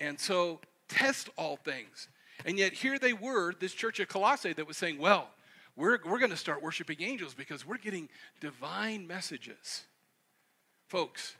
And 0.00 0.18
so, 0.18 0.60
test 0.88 1.28
all 1.36 1.56
things. 1.56 2.08
And 2.46 2.58
yet, 2.58 2.72
here 2.72 2.98
they 2.98 3.12
were, 3.12 3.52
this 3.52 3.74
church 3.74 4.00
at 4.00 4.08
Colossae, 4.08 4.54
that 4.54 4.66
was 4.66 4.78
saying, 4.78 4.98
well, 4.98 5.28
we're, 5.76 5.98
we're 6.06 6.18
going 6.18 6.30
to 6.30 6.38
start 6.38 6.62
worshiping 6.62 7.02
angels 7.02 7.34
because 7.34 7.66
we're 7.66 7.76
getting 7.76 8.08
divine 8.40 9.06
messages. 9.06 9.84
Folks, 10.86 11.36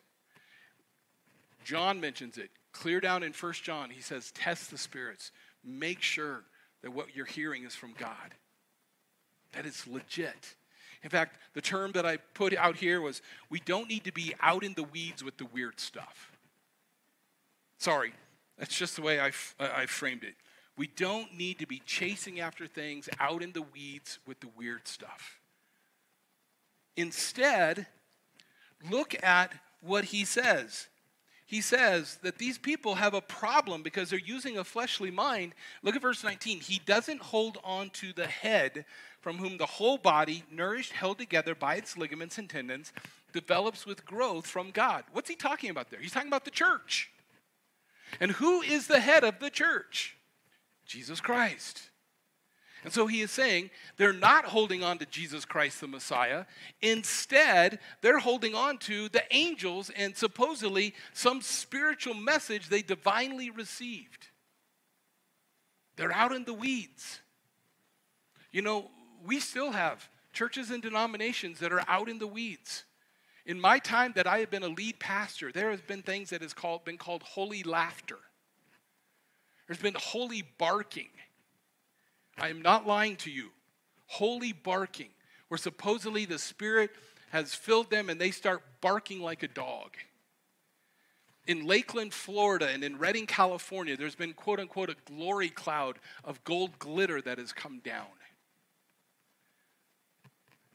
John 1.65 2.03
mentions 2.03 2.37
it 2.37 2.51
clear 2.73 3.01
down 3.01 3.23
in 3.23 3.33
First 3.33 3.63
John. 3.65 3.91
He 3.91 4.03
says, 4.03 4.31
test 4.33 4.71
the 4.71 4.79
spirits. 4.79 5.33
Make 5.65 6.03
sure 6.03 6.45
that 6.83 6.93
what 6.93 7.15
you're 7.15 7.27
hearing 7.27 7.65
is 7.65 7.75
from 7.75 7.95
God, 7.99 8.35
that 9.53 9.67
it's 9.67 9.87
legit. 9.87 10.55
In 11.03 11.11
fact, 11.11 11.39
the 11.55 11.61
term 11.61 11.93
that 11.93 12.07
I 12.07 12.17
put 12.17 12.57
out 12.57 12.77
here 12.77 13.01
was 13.01 13.23
we 13.51 13.61
don't 13.61 13.89
need 13.89 14.05
to 14.05 14.13
be 14.13 14.35
out 14.41 14.65
in 14.65 14.75
the 14.75 14.83
weeds 14.83 15.23
with 15.23 15.37
the 15.39 15.47
weird 15.47 15.79
stuff. 15.81 16.33
Sorry, 17.79 18.13
that's 18.59 18.77
just 18.77 18.97
the 18.97 19.03
way 19.03 19.21
I, 19.21 19.31
I 19.61 19.87
framed 19.87 20.25
it. 20.25 20.35
We 20.77 20.89
don't 20.89 21.37
need 21.37 21.59
to 21.59 21.67
be 21.67 21.83
chasing 21.87 22.41
after 22.41 22.67
things 22.67 23.09
out 23.19 23.43
in 23.43 23.53
the 23.53 23.63
weeds 23.63 24.19
with 24.27 24.41
the 24.41 24.49
weird 24.57 24.87
stuff. 24.87 25.41
Instead, 26.97 27.87
look 28.91 29.15
at 29.23 29.53
what 29.81 30.07
he 30.07 30.25
says. 30.25 30.89
He 31.49 31.63
says 31.63 32.19
that 32.23 32.37
these 32.37 32.59
people 32.59 32.97
have 32.97 33.15
a 33.15 33.23
problem 33.23 33.83
because 33.83 34.11
they're 34.11 34.19
using 34.19 34.59
a 34.59 34.65
fleshly 34.65 35.11
mind. 35.11 35.55
Look 35.83 35.97
at 35.97 36.03
verse 36.03 36.23
19. 36.23 36.61
He 36.61 36.83
doesn't 36.85 37.23
hold 37.23 37.57
on 37.65 37.89
to 37.95 38.13
the 38.13 38.27
head, 38.27 38.85
from 39.23 39.39
whom 39.39 39.57
the 39.57 39.65
whole 39.65 39.97
body, 39.97 40.45
nourished, 40.53 40.93
held 40.93 41.17
together 41.17 41.55
by 41.55 41.77
its 41.77 41.97
ligaments 41.97 42.37
and 42.37 42.51
tendons, 42.51 42.93
develops 43.33 43.87
with 43.87 44.05
growth 44.05 44.47
from 44.47 44.73
God. 44.73 45.05
What's 45.13 45.31
he 45.31 45.37
talking 45.37 45.71
about 45.71 45.91
there? 45.91 46.01
He's 46.01 46.13
talking 46.13 46.29
about 46.29 46.45
the 46.45 46.51
church. 46.51 47.11
And 48.21 48.33
who 48.33 48.61
is 48.61 48.87
the 48.87 49.01
head 49.01 49.25
of 49.25 49.39
the 49.39 49.49
church? 49.49 50.19
Jesus 50.85 51.19
Christ. 51.19 51.89
And 52.85 52.93
so 52.93 53.07
he 53.07 53.21
is 53.21 53.31
saying 53.31 53.71
they're 53.97 54.13
not 54.13 54.45
holding 54.45 54.85
on 54.85 54.99
to 54.99 55.07
Jesus 55.07 55.45
Christ 55.45 55.81
the 55.81 55.89
Messiah. 55.89 56.45
Instead, 56.81 57.81
they're 58.03 58.21
holding 58.21 58.55
on 58.55 58.79
to 58.79 59.09
the 59.09 59.25
angels 59.31 59.91
and 59.97 60.17
supposedly 60.17 60.95
some 61.13 61.43
spiritual 61.43 62.15
message 62.15 62.69
they 62.69 62.83
divinely 62.83 63.51
received. 63.51 64.29
They're 65.97 66.13
out 66.13 66.33
in 66.33 66.45
the 66.45 66.55
weeds. 66.55 67.21
You 68.53 68.63
know, 68.63 68.91
we 69.27 69.41
still 69.41 69.73
have 69.73 70.09
churches 70.33 70.71
and 70.71 70.81
denominations 70.81 71.59
that 71.59 71.73
are 71.73 71.85
out 71.89 72.09
in 72.09 72.19
the 72.19 72.27
weeds. 72.27 72.85
In 73.45 73.61
my 73.61 73.79
time 73.81 74.13
that 74.15 74.27
I 74.27 74.39
have 74.39 74.51
been 74.51 74.63
a 74.63 74.69
lead 74.69 75.01
pastor, 75.01 75.51
there 75.51 75.71
has 75.71 75.81
been 75.81 76.03
things 76.03 76.31
that 76.31 76.43
has 76.43 76.53
called, 76.53 76.85
been 76.85 76.99
called 76.99 77.23
holy 77.25 77.65
laughter. 77.65 78.19
There's 79.67 79.81
been 79.81 79.97
holy 79.99 80.45
barking. 80.59 81.09
I 82.41 82.49
am 82.49 82.63
not 82.63 82.87
lying 82.87 83.17
to 83.17 83.31
you. 83.31 83.51
Holy 84.07 84.53
barking, 84.53 85.11
where 85.49 85.59
supposedly 85.59 86.25
the 86.25 86.39
Spirit 86.39 86.91
has 87.31 87.55
filled 87.55 87.91
them 87.91 88.09
and 88.09 88.21
they 88.21 88.31
start 88.31 88.63
barking 88.81 89.21
like 89.21 89.43
a 89.43 89.49
dog. 89.49 89.97
In 91.47 91.67
Lakeland, 91.67 92.13
Florida, 92.13 92.69
and 92.69 92.85
in 92.85 92.99
Redding, 92.99 93.27
California, 93.27 93.97
there's 93.97 94.15
been 94.15 94.35
quote 94.35 94.61
unquote 94.61 94.91
a 94.91 94.97
glory 95.07 95.49
cloud 95.49 95.99
of 96.25 96.43
gold 96.45 96.79
glitter 96.79 97.21
that 97.23 97.39
has 97.39 97.53
come 97.53 97.81
down. 97.81 98.07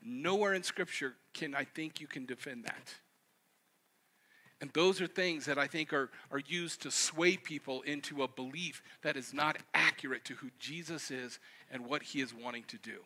Nowhere 0.02 0.54
in 0.54 0.64
Scripture 0.64 1.16
can 1.34 1.56
I 1.56 1.64
think 1.64 2.02
you 2.02 2.08
can 2.08 2.26
defend 2.26 2.66
that. 2.66 2.94
And 4.64 4.72
those 4.72 5.02
are 5.02 5.08
things 5.08 5.44
that 5.48 5.58
I 5.58 5.68
think 5.68 5.92
are, 5.92 6.10
are 6.32 6.40
used 6.40 6.84
to 6.84 6.90
sway 6.90 7.36
people 7.36 7.82
into 7.82 8.24
a 8.24 8.30
belief 8.30 8.82
that 9.02 9.18
is 9.18 9.34
not 9.34 9.58
accurate 9.74 10.24
to 10.24 10.36
who 10.36 10.52
Jesus 10.58 11.12
is 11.12 11.40
and 11.70 11.86
what 11.86 12.02
he 12.02 12.22
is 12.22 12.34
wanting 12.34 12.64
to 12.70 12.78
do. 12.78 13.00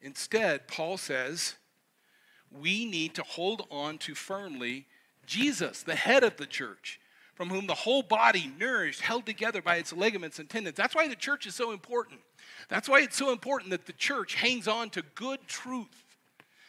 Instead, 0.00 0.68
Paul 0.68 0.96
says, 0.96 1.56
we 2.50 2.86
need 2.86 3.12
to 3.16 3.22
hold 3.22 3.66
on 3.70 3.98
to 3.98 4.14
firmly 4.14 4.86
Jesus, 5.26 5.82
the 5.82 5.96
head 5.96 6.24
of 6.24 6.38
the 6.38 6.46
church, 6.46 6.98
from 7.34 7.50
whom 7.50 7.66
the 7.66 7.74
whole 7.74 8.02
body, 8.02 8.50
nourished, 8.58 9.02
held 9.02 9.26
together 9.26 9.60
by 9.60 9.76
its 9.76 9.92
ligaments 9.92 10.38
and 10.38 10.48
tendons. 10.48 10.78
That's 10.78 10.94
why 10.94 11.08
the 11.08 11.14
church 11.14 11.46
is 11.46 11.54
so 11.54 11.72
important. 11.72 12.20
That's 12.70 12.88
why 12.88 13.00
it's 13.02 13.18
so 13.18 13.32
important 13.32 13.68
that 13.72 13.84
the 13.84 13.92
church 13.92 14.36
hangs 14.36 14.66
on 14.66 14.88
to 14.88 15.02
good 15.14 15.46
truth. 15.46 16.04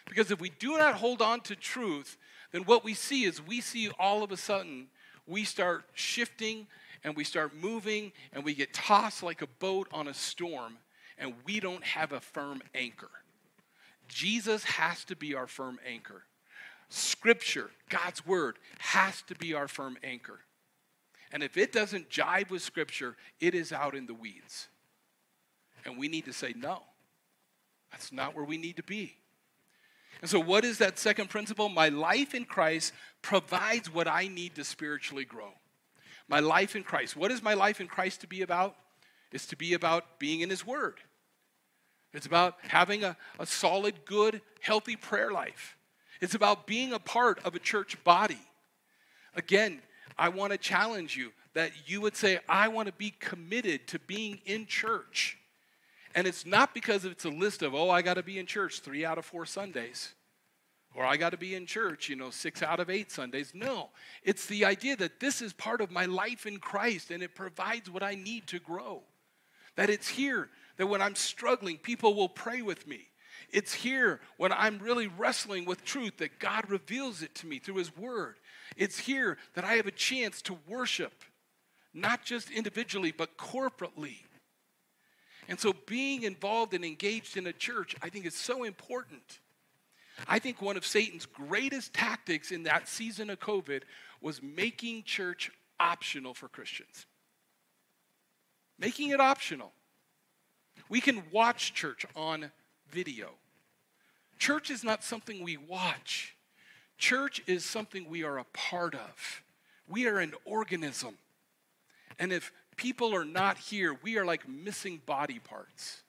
Because 0.05 0.31
if 0.31 0.41
we 0.41 0.49
do 0.49 0.77
not 0.77 0.95
hold 0.95 1.21
on 1.21 1.39
to 1.43 1.55
truth, 1.55 2.17
then 2.51 2.63
what 2.63 2.83
we 2.83 2.93
see 2.93 3.25
is 3.25 3.45
we 3.45 3.61
see 3.61 3.89
all 3.99 4.23
of 4.23 4.31
a 4.31 4.37
sudden 4.37 4.87
we 5.27 5.43
start 5.43 5.85
shifting 5.93 6.67
and 7.03 7.15
we 7.15 7.23
start 7.23 7.55
moving 7.55 8.11
and 8.33 8.43
we 8.43 8.53
get 8.53 8.73
tossed 8.73 9.23
like 9.23 9.41
a 9.41 9.47
boat 9.59 9.87
on 9.91 10.07
a 10.07 10.13
storm 10.13 10.77
and 11.17 11.33
we 11.45 11.59
don't 11.59 11.83
have 11.83 12.11
a 12.11 12.19
firm 12.19 12.61
anchor. 12.73 13.09
Jesus 14.07 14.63
has 14.63 15.03
to 15.05 15.15
be 15.15 15.33
our 15.33 15.47
firm 15.47 15.79
anchor. 15.85 16.23
Scripture, 16.89 17.71
God's 17.89 18.25
word, 18.25 18.57
has 18.77 19.21
to 19.23 19.35
be 19.35 19.53
our 19.53 19.67
firm 19.67 19.97
anchor. 20.03 20.39
And 21.31 21.41
if 21.41 21.57
it 21.57 21.71
doesn't 21.71 22.09
jive 22.09 22.49
with 22.49 22.61
Scripture, 22.61 23.17
it 23.39 23.55
is 23.55 23.71
out 23.71 23.95
in 23.95 24.05
the 24.05 24.13
weeds. 24.13 24.67
And 25.83 25.97
we 25.97 26.07
need 26.07 26.25
to 26.25 26.33
say, 26.33 26.53
no, 26.55 26.83
that's 27.91 28.11
not 28.11 28.35
where 28.35 28.45
we 28.45 28.57
need 28.57 28.77
to 28.77 28.83
be. 28.83 29.15
And 30.21 30.29
so, 30.29 30.39
what 30.39 30.65
is 30.65 30.77
that 30.79 30.97
second 30.97 31.29
principle? 31.29 31.69
My 31.69 31.89
life 31.89 32.33
in 32.33 32.45
Christ 32.45 32.93
provides 33.21 33.93
what 33.93 34.07
I 34.07 34.27
need 34.27 34.55
to 34.55 34.63
spiritually 34.63 35.25
grow. 35.25 35.51
My 36.27 36.39
life 36.39 36.75
in 36.75 36.83
Christ. 36.83 37.15
What 37.15 37.31
is 37.31 37.43
my 37.43 37.53
life 37.53 37.79
in 37.79 37.87
Christ 37.87 38.21
to 38.21 38.27
be 38.27 38.41
about? 38.41 38.75
It's 39.31 39.45
to 39.47 39.55
be 39.55 39.73
about 39.73 40.19
being 40.19 40.41
in 40.41 40.49
His 40.49 40.65
Word. 40.65 40.99
It's 42.13 42.25
about 42.25 42.55
having 42.61 43.03
a, 43.03 43.17
a 43.39 43.45
solid, 43.45 44.05
good, 44.05 44.41
healthy 44.61 44.95
prayer 44.95 45.31
life. 45.31 45.75
It's 46.21 46.33
about 46.33 46.65
being 46.65 46.93
a 46.93 46.99
part 46.99 47.43
of 47.43 47.55
a 47.55 47.59
church 47.59 48.01
body. 48.03 48.39
Again, 49.35 49.81
I 50.17 50.29
want 50.29 50.53
to 50.53 50.57
challenge 50.57 51.17
you 51.17 51.33
that 51.53 51.71
you 51.85 52.01
would 52.01 52.15
say, 52.15 52.39
I 52.47 52.69
want 52.69 52.87
to 52.87 52.93
be 52.93 53.13
committed 53.19 53.87
to 53.87 53.99
being 53.99 54.39
in 54.45 54.65
church. 54.65 55.37
And 56.15 56.25
it's 56.25 56.45
not 56.45 56.73
because 56.73 57.03
it's 57.03 57.25
a 57.25 57.29
list 57.29 57.61
of, 57.61 57.75
oh, 57.75 57.89
I 57.89 58.01
got 58.01 58.13
to 58.13 58.23
be 58.23 58.39
in 58.39 58.45
church 58.45 58.79
three 58.79 59.03
out 59.05 59.17
of 59.17 59.25
four 59.25 59.45
Sundays, 59.45 60.13
or 60.95 61.05
I 61.05 61.17
got 61.17 61.31
to 61.31 61.37
be 61.37 61.55
in 61.55 61.65
church, 61.65 62.07
you 62.07 62.15
know, 62.15 62.29
six 62.29 62.63
out 62.63 62.79
of 62.79 62.89
eight 62.89 63.11
Sundays. 63.11 63.51
No, 63.53 63.89
it's 64.23 64.45
the 64.45 64.63
idea 64.63 64.95
that 64.95 65.19
this 65.19 65.41
is 65.41 65.51
part 65.51 65.81
of 65.81 65.91
my 65.91 66.05
life 66.05 66.45
in 66.45 66.57
Christ 66.57 67.11
and 67.11 67.21
it 67.21 67.35
provides 67.35 67.91
what 67.91 68.01
I 68.01 68.15
need 68.15 68.47
to 68.47 68.59
grow. 68.59 69.03
That 69.75 69.89
it's 69.89 70.07
here 70.07 70.49
that 70.77 70.87
when 70.87 71.01
I'm 71.01 71.15
struggling, 71.15 71.77
people 71.77 72.13
will 72.13 72.29
pray 72.29 72.61
with 72.61 72.87
me. 72.87 73.07
It's 73.51 73.73
here 73.73 74.21
when 74.37 74.53
I'm 74.53 74.79
really 74.79 75.07
wrestling 75.07 75.65
with 75.65 75.83
truth 75.83 76.17
that 76.17 76.39
God 76.39 76.69
reveals 76.69 77.21
it 77.21 77.35
to 77.35 77.47
me 77.47 77.59
through 77.59 77.75
His 77.75 77.95
Word. 77.95 78.35
It's 78.77 78.97
here 78.97 79.37
that 79.53 79.65
I 79.65 79.73
have 79.73 79.87
a 79.87 79.91
chance 79.91 80.41
to 80.43 80.57
worship, 80.65 81.13
not 81.93 82.23
just 82.23 82.49
individually, 82.49 83.13
but 83.15 83.37
corporately. 83.37 84.19
And 85.47 85.59
so 85.59 85.73
being 85.85 86.23
involved 86.23 86.73
and 86.73 86.83
engaged 86.83 87.37
in 87.37 87.47
a 87.47 87.53
church, 87.53 87.95
I 88.01 88.09
think 88.09 88.25
is 88.25 88.35
so 88.35 88.63
important. 88.63 89.39
I 90.27 90.39
think 90.39 90.61
one 90.61 90.77
of 90.77 90.85
Satan's 90.85 91.25
greatest 91.25 91.93
tactics 91.93 92.51
in 92.51 92.63
that 92.63 92.87
season 92.87 93.29
of 93.29 93.39
COVID 93.39 93.83
was 94.21 94.41
making 94.41 95.03
church 95.03 95.51
optional 95.79 96.33
for 96.33 96.47
Christians. 96.47 97.05
Making 98.79 99.09
it 99.09 99.19
optional. 99.19 99.71
We 100.89 101.01
can 101.01 101.23
watch 101.31 101.73
church 101.73 102.05
on 102.15 102.51
video. 102.89 103.31
Church 104.37 104.69
is 104.69 104.83
not 104.83 105.03
something 105.03 105.43
we 105.43 105.57
watch, 105.57 106.35
church 106.97 107.41
is 107.47 107.65
something 107.65 108.09
we 108.09 108.23
are 108.23 108.37
a 108.37 108.45
part 108.53 108.95
of. 108.95 109.43
We 109.87 110.07
are 110.07 110.19
an 110.19 110.33
organism. 110.45 111.17
And 112.19 112.31
if 112.31 112.51
people 112.77 113.13
are 113.15 113.25
not 113.25 113.57
here, 113.57 113.97
we 114.01 114.17
are 114.17 114.25
like 114.25 114.47
missing 114.47 115.01
body 115.05 115.39
parts. 115.39 116.01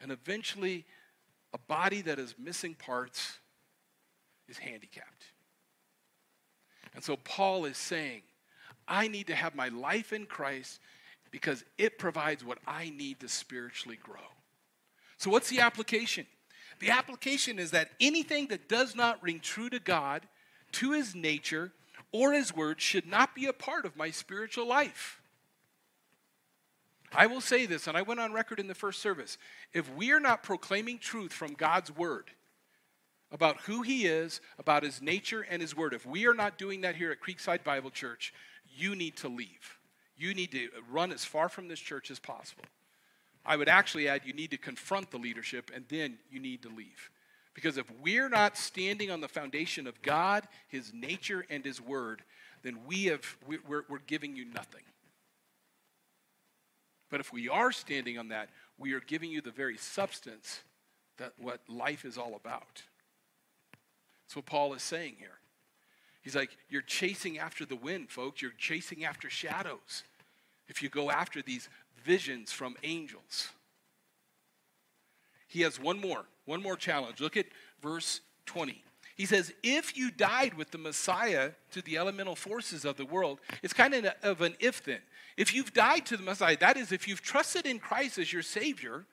And 0.00 0.12
eventually, 0.12 0.84
a 1.52 1.58
body 1.58 2.02
that 2.02 2.18
is 2.18 2.34
missing 2.38 2.74
parts 2.74 3.38
is 4.48 4.58
handicapped. 4.58 5.24
And 6.94 7.02
so 7.02 7.16
Paul 7.16 7.64
is 7.64 7.76
saying, 7.76 8.22
I 8.86 9.08
need 9.08 9.28
to 9.28 9.34
have 9.34 9.54
my 9.54 9.68
life 9.68 10.12
in 10.12 10.26
Christ 10.26 10.80
because 11.30 11.64
it 11.78 11.98
provides 11.98 12.44
what 12.44 12.58
I 12.66 12.90
need 12.90 13.20
to 13.20 13.28
spiritually 13.28 13.98
grow. 14.02 14.20
So, 15.16 15.30
what's 15.30 15.48
the 15.48 15.60
application? 15.60 16.26
The 16.80 16.90
application 16.90 17.58
is 17.58 17.70
that 17.70 17.90
anything 18.00 18.48
that 18.48 18.68
does 18.68 18.94
not 18.94 19.22
ring 19.22 19.40
true 19.40 19.70
to 19.70 19.78
God, 19.78 20.26
to 20.72 20.92
his 20.92 21.14
nature, 21.14 21.72
or 22.14 22.32
his 22.32 22.54
word 22.54 22.80
should 22.80 23.08
not 23.08 23.34
be 23.34 23.46
a 23.46 23.52
part 23.52 23.84
of 23.84 23.96
my 23.96 24.08
spiritual 24.08 24.68
life. 24.68 25.20
I 27.12 27.26
will 27.26 27.40
say 27.40 27.66
this, 27.66 27.88
and 27.88 27.96
I 27.96 28.02
went 28.02 28.20
on 28.20 28.32
record 28.32 28.60
in 28.60 28.68
the 28.68 28.74
first 28.74 29.02
service. 29.02 29.36
If 29.72 29.92
we 29.92 30.12
are 30.12 30.20
not 30.20 30.44
proclaiming 30.44 31.00
truth 31.00 31.32
from 31.32 31.54
God's 31.54 31.90
word 31.90 32.30
about 33.32 33.62
who 33.62 33.82
he 33.82 34.06
is, 34.06 34.40
about 34.60 34.84
his 34.84 35.02
nature 35.02 35.44
and 35.50 35.60
his 35.60 35.76
word, 35.76 35.92
if 35.92 36.06
we 36.06 36.28
are 36.28 36.34
not 36.34 36.56
doing 36.56 36.82
that 36.82 36.94
here 36.94 37.10
at 37.10 37.20
Creekside 37.20 37.64
Bible 37.64 37.90
Church, 37.90 38.32
you 38.72 38.94
need 38.94 39.16
to 39.16 39.28
leave. 39.28 39.78
You 40.16 40.34
need 40.34 40.52
to 40.52 40.68
run 40.88 41.10
as 41.10 41.24
far 41.24 41.48
from 41.48 41.66
this 41.66 41.80
church 41.80 42.12
as 42.12 42.20
possible. 42.20 42.64
I 43.44 43.56
would 43.56 43.68
actually 43.68 44.06
add 44.06 44.22
you 44.24 44.34
need 44.34 44.52
to 44.52 44.56
confront 44.56 45.10
the 45.10 45.18
leadership 45.18 45.72
and 45.74 45.84
then 45.88 46.18
you 46.30 46.38
need 46.38 46.62
to 46.62 46.68
leave. 46.68 47.10
Because 47.54 47.78
if 47.78 47.86
we're 48.02 48.28
not 48.28 48.56
standing 48.58 49.10
on 49.10 49.20
the 49.20 49.28
foundation 49.28 49.86
of 49.86 50.02
God, 50.02 50.46
his 50.68 50.92
nature, 50.92 51.46
and 51.48 51.64
his 51.64 51.80
word, 51.80 52.22
then 52.62 52.78
we 52.86 53.04
have, 53.04 53.36
we're, 53.46 53.84
we're 53.88 53.98
giving 54.06 54.34
you 54.34 54.44
nothing. 54.44 54.82
But 57.10 57.20
if 57.20 57.32
we 57.32 57.48
are 57.48 57.70
standing 57.70 58.18
on 58.18 58.28
that, 58.28 58.48
we 58.76 58.92
are 58.92 59.00
giving 59.00 59.30
you 59.30 59.40
the 59.40 59.52
very 59.52 59.76
substance 59.76 60.64
that 61.18 61.32
what 61.38 61.60
life 61.68 62.04
is 62.04 62.18
all 62.18 62.34
about. 62.34 62.82
That's 64.24 64.34
what 64.34 64.46
Paul 64.46 64.74
is 64.74 64.82
saying 64.82 65.16
here. 65.18 65.38
He's 66.22 66.34
like, 66.34 66.56
you're 66.70 66.82
chasing 66.82 67.38
after 67.38 67.64
the 67.64 67.76
wind, 67.76 68.10
folks. 68.10 68.42
You're 68.42 68.52
chasing 68.58 69.04
after 69.04 69.30
shadows. 69.30 70.02
If 70.66 70.82
you 70.82 70.88
go 70.88 71.10
after 71.10 71.42
these 71.42 71.68
visions 72.02 72.50
from 72.50 72.76
angels. 72.82 73.50
He 75.46 75.60
has 75.60 75.78
one 75.78 76.00
more, 76.00 76.24
one 76.44 76.62
more 76.62 76.76
challenge. 76.76 77.20
Look 77.20 77.36
at 77.36 77.46
verse 77.80 78.20
20. 78.46 78.82
He 79.16 79.26
says, 79.26 79.52
If 79.62 79.96
you 79.96 80.10
died 80.10 80.54
with 80.54 80.70
the 80.70 80.78
Messiah 80.78 81.52
to 81.72 81.82
the 81.82 81.98
elemental 81.98 82.34
forces 82.34 82.84
of 82.84 82.96
the 82.96 83.06
world, 83.06 83.40
it's 83.62 83.72
kind 83.72 83.94
of 84.22 84.40
an 84.40 84.56
if 84.60 84.84
then. 84.84 85.00
If 85.36 85.54
you've 85.54 85.72
died 85.72 86.06
to 86.06 86.16
the 86.16 86.22
Messiah, 86.22 86.56
that 86.58 86.76
is, 86.76 86.92
if 86.92 87.08
you've 87.08 87.22
trusted 87.22 87.66
in 87.66 87.78
Christ 87.78 88.18
as 88.18 88.32
your 88.32 88.42
Savior, 88.42 89.04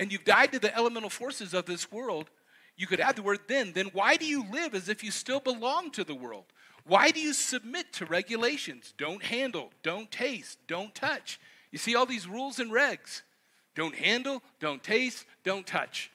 and 0.00 0.12
you've 0.12 0.24
died 0.24 0.52
to 0.52 0.58
the 0.58 0.74
elemental 0.76 1.10
forces 1.10 1.54
of 1.54 1.66
this 1.66 1.90
world, 1.90 2.30
you 2.76 2.86
could 2.86 3.00
add 3.00 3.16
the 3.16 3.22
word 3.22 3.40
then, 3.48 3.72
then 3.72 3.86
why 3.92 4.16
do 4.16 4.24
you 4.24 4.44
live 4.50 4.74
as 4.74 4.88
if 4.88 5.02
you 5.02 5.10
still 5.10 5.40
belong 5.40 5.90
to 5.92 6.04
the 6.04 6.14
world? 6.14 6.44
Why 6.86 7.10
do 7.10 7.20
you 7.20 7.32
submit 7.32 7.92
to 7.94 8.06
regulations? 8.06 8.94
Don't 8.96 9.22
handle, 9.22 9.70
don't 9.82 10.10
taste, 10.10 10.58
don't 10.68 10.94
touch. 10.94 11.40
You 11.70 11.78
see 11.78 11.96
all 11.96 12.06
these 12.06 12.26
rules 12.26 12.58
and 12.60 12.70
regs. 12.70 13.22
Don't 13.74 13.94
handle, 13.94 14.42
don't 14.60 14.82
taste, 14.82 15.26
don't 15.44 15.66
touch. 15.66 16.10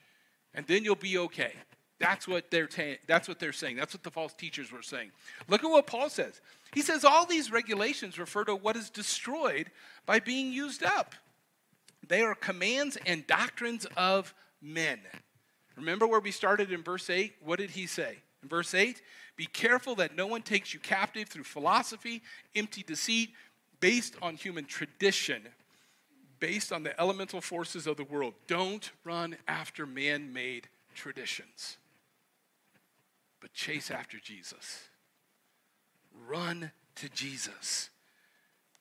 And 0.54 0.66
then 0.66 0.84
you'll 0.84 0.94
be 0.94 1.18
okay. 1.18 1.52
That's 1.98 2.26
what 2.26 2.50
they're 2.50 2.66
ta- 2.66 2.98
that's 3.06 3.28
what 3.28 3.38
they're 3.38 3.52
saying. 3.52 3.76
That's 3.76 3.94
what 3.94 4.02
the 4.02 4.10
false 4.10 4.34
teachers 4.34 4.72
were 4.72 4.82
saying. 4.82 5.10
Look 5.48 5.64
at 5.64 5.70
what 5.70 5.86
Paul 5.86 6.10
says. 6.10 6.40
He 6.72 6.82
says 6.82 7.04
all 7.04 7.24
these 7.24 7.52
regulations 7.52 8.18
refer 8.18 8.44
to 8.44 8.54
what 8.54 8.76
is 8.76 8.90
destroyed 8.90 9.70
by 10.06 10.20
being 10.20 10.52
used 10.52 10.82
up. 10.82 11.14
They 12.06 12.22
are 12.22 12.34
commands 12.34 12.98
and 13.06 13.26
doctrines 13.26 13.86
of 13.96 14.34
men. 14.60 15.00
Remember 15.76 16.06
where 16.06 16.20
we 16.20 16.30
started 16.30 16.72
in 16.72 16.82
verse 16.82 17.08
8? 17.08 17.34
What 17.40 17.58
did 17.58 17.70
he 17.70 17.86
say? 17.86 18.18
In 18.42 18.48
verse 18.48 18.74
8, 18.74 19.00
be 19.36 19.46
careful 19.46 19.94
that 19.96 20.14
no 20.14 20.26
one 20.26 20.42
takes 20.42 20.74
you 20.74 20.80
captive 20.80 21.28
through 21.28 21.44
philosophy, 21.44 22.22
empty 22.54 22.82
deceit, 22.82 23.30
based 23.80 24.14
on 24.22 24.36
human 24.36 24.64
tradition, 24.66 25.42
based 26.44 26.72
on 26.72 26.82
the 26.82 27.00
elemental 27.00 27.40
forces 27.40 27.86
of 27.86 27.96
the 27.96 28.04
world. 28.04 28.34
Don't 28.46 28.90
run 29.04 29.36
after 29.48 29.86
man 29.86 30.32
made 30.32 30.68
traditions 30.94 31.78
but 33.44 33.52
chase 33.52 33.90
after 33.90 34.18
Jesus. 34.18 34.84
Run 36.26 36.72
to 36.94 37.10
Jesus. 37.10 37.90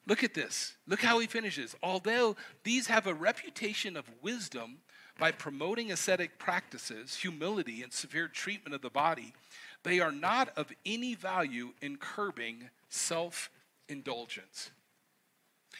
Look 0.08 0.24
at 0.24 0.34
this. 0.34 0.78
Look 0.88 1.02
how 1.02 1.20
he 1.20 1.28
finishes. 1.28 1.76
Although 1.84 2.38
these 2.64 2.88
have 2.88 3.06
a 3.06 3.14
reputation 3.14 3.98
of 3.98 4.10
wisdom 4.22 4.78
by 5.20 5.34
promoting 5.34 5.92
ascetic 5.92 6.40
practices, 6.40 7.14
humility, 7.14 7.84
and 7.84 7.92
severe 7.92 8.30
treatment 8.30 8.74
of 8.74 8.82
the 8.82 8.90
body, 8.90 9.34
they 9.84 10.00
are 10.00 10.14
not 10.14 10.48
of 10.58 10.72
any 10.86 11.14
value 11.14 11.74
in 11.82 11.98
curbing 11.98 12.70
self 12.88 13.50
indulgence. 13.90 14.72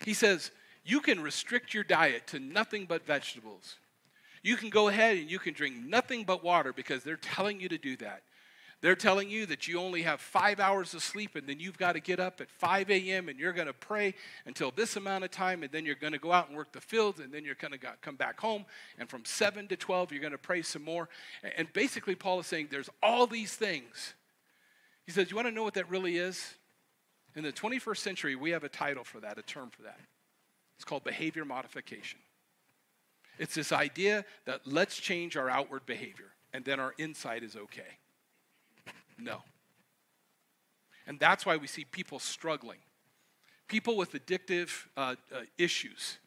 He 0.04 0.14
says, 0.14 0.52
You 0.84 1.00
can 1.00 1.22
restrict 1.22 1.74
your 1.74 1.84
diet 1.84 2.28
to 2.28 2.40
nothing 2.40 2.86
but 2.86 3.06
vegetables. 3.06 3.78
You 4.42 4.58
can 4.58 4.70
go 4.70 4.90
ahead 4.90 5.18
and 5.18 5.32
you 5.32 5.40
can 5.40 5.54
drink 5.54 5.76
nothing 5.86 6.26
but 6.26 6.44
water 6.44 6.74
because 6.74 7.04
they're 7.04 7.16
telling 7.16 7.62
you 7.62 7.70
to 7.70 7.78
do 7.78 7.96
that. 7.98 8.24
They're 8.82 8.98
telling 8.98 9.30
you 9.30 9.46
that 9.46 9.66
you 9.66 9.80
only 9.80 10.02
have 10.02 10.20
five 10.20 10.60
hours 10.60 10.94
of 10.94 11.02
sleep 11.02 11.38
and 11.38 11.48
then 11.48 11.58
you've 11.58 11.78
got 11.78 11.94
to 11.94 12.02
get 12.02 12.20
up 12.20 12.42
at 12.42 12.52
5 12.52 12.92
a.m. 12.92 13.30
and 13.30 13.40
you're 13.40 13.54
going 13.54 13.68
to 13.68 13.74
pray 13.74 14.14
until 14.46 14.72
this 14.72 14.98
amount 14.98 15.24
of 15.24 15.32
time 15.32 15.64
and 15.64 15.72
then 15.72 15.86
you're 15.86 15.96
going 15.96 16.12
to 16.12 16.20
go 16.20 16.34
out 16.34 16.50
and 16.50 16.58
work 16.58 16.74
the 16.74 16.82
fields 16.82 17.22
and 17.22 17.32
then 17.34 17.46
you're 17.46 17.56
going 17.56 17.72
to 17.72 17.80
come 18.02 18.18
back 18.18 18.38
home 18.38 18.66
and 19.00 19.10
from 19.10 19.24
7 19.24 19.70
to 19.70 19.78
12 19.78 20.12
you're 20.12 20.20
going 20.20 20.34
to 20.34 20.38
pray 20.38 20.62
some 20.62 20.84
more. 20.84 21.08
And 21.56 21.72
basically, 21.72 22.14
Paul 22.14 22.42
is 22.42 22.46
saying 22.46 22.68
there's 22.72 22.90
all 23.02 23.26
these 23.26 23.56
things. 23.56 24.16
He 25.06 25.14
says, 25.14 25.30
You 25.30 25.38
want 25.38 25.48
to 25.48 25.54
know 25.54 25.64
what 25.64 25.76
that 25.76 25.90
really 25.90 26.18
is? 26.18 26.56
In 27.38 27.44
the 27.44 27.54
21st 27.54 27.98
century, 27.98 28.36
we 28.36 28.52
have 28.52 28.66
a 28.66 28.70
title 28.70 29.06
for 29.06 29.22
that, 29.22 29.38
a 29.38 29.44
term 29.44 29.70
for 29.70 29.84
that. 29.84 30.00
It's 30.84 30.90
called 30.90 31.06
behavior 31.06 31.46
modification. 31.46 32.20
It's 33.40 33.56
this 33.56 33.72
idea 33.72 34.26
that 34.44 34.68
let's 34.68 34.98
change 34.98 35.38
our 35.38 35.50
outward 35.50 35.86
behavior 35.86 36.34
and 36.52 36.66
then 36.66 36.78
our 36.78 36.94
inside 36.98 37.42
is 37.42 37.56
okay. 37.56 38.00
No. 39.18 39.44
And 41.08 41.18
that's 41.22 41.46
why 41.46 41.56
we 41.56 41.68
see 41.68 41.86
people 41.86 42.20
struggling. 42.20 42.80
People 43.70 43.96
with 43.96 44.12
addictive 44.12 44.72
uh, 44.98 45.16
uh, 45.34 45.44
issues. 45.58 46.18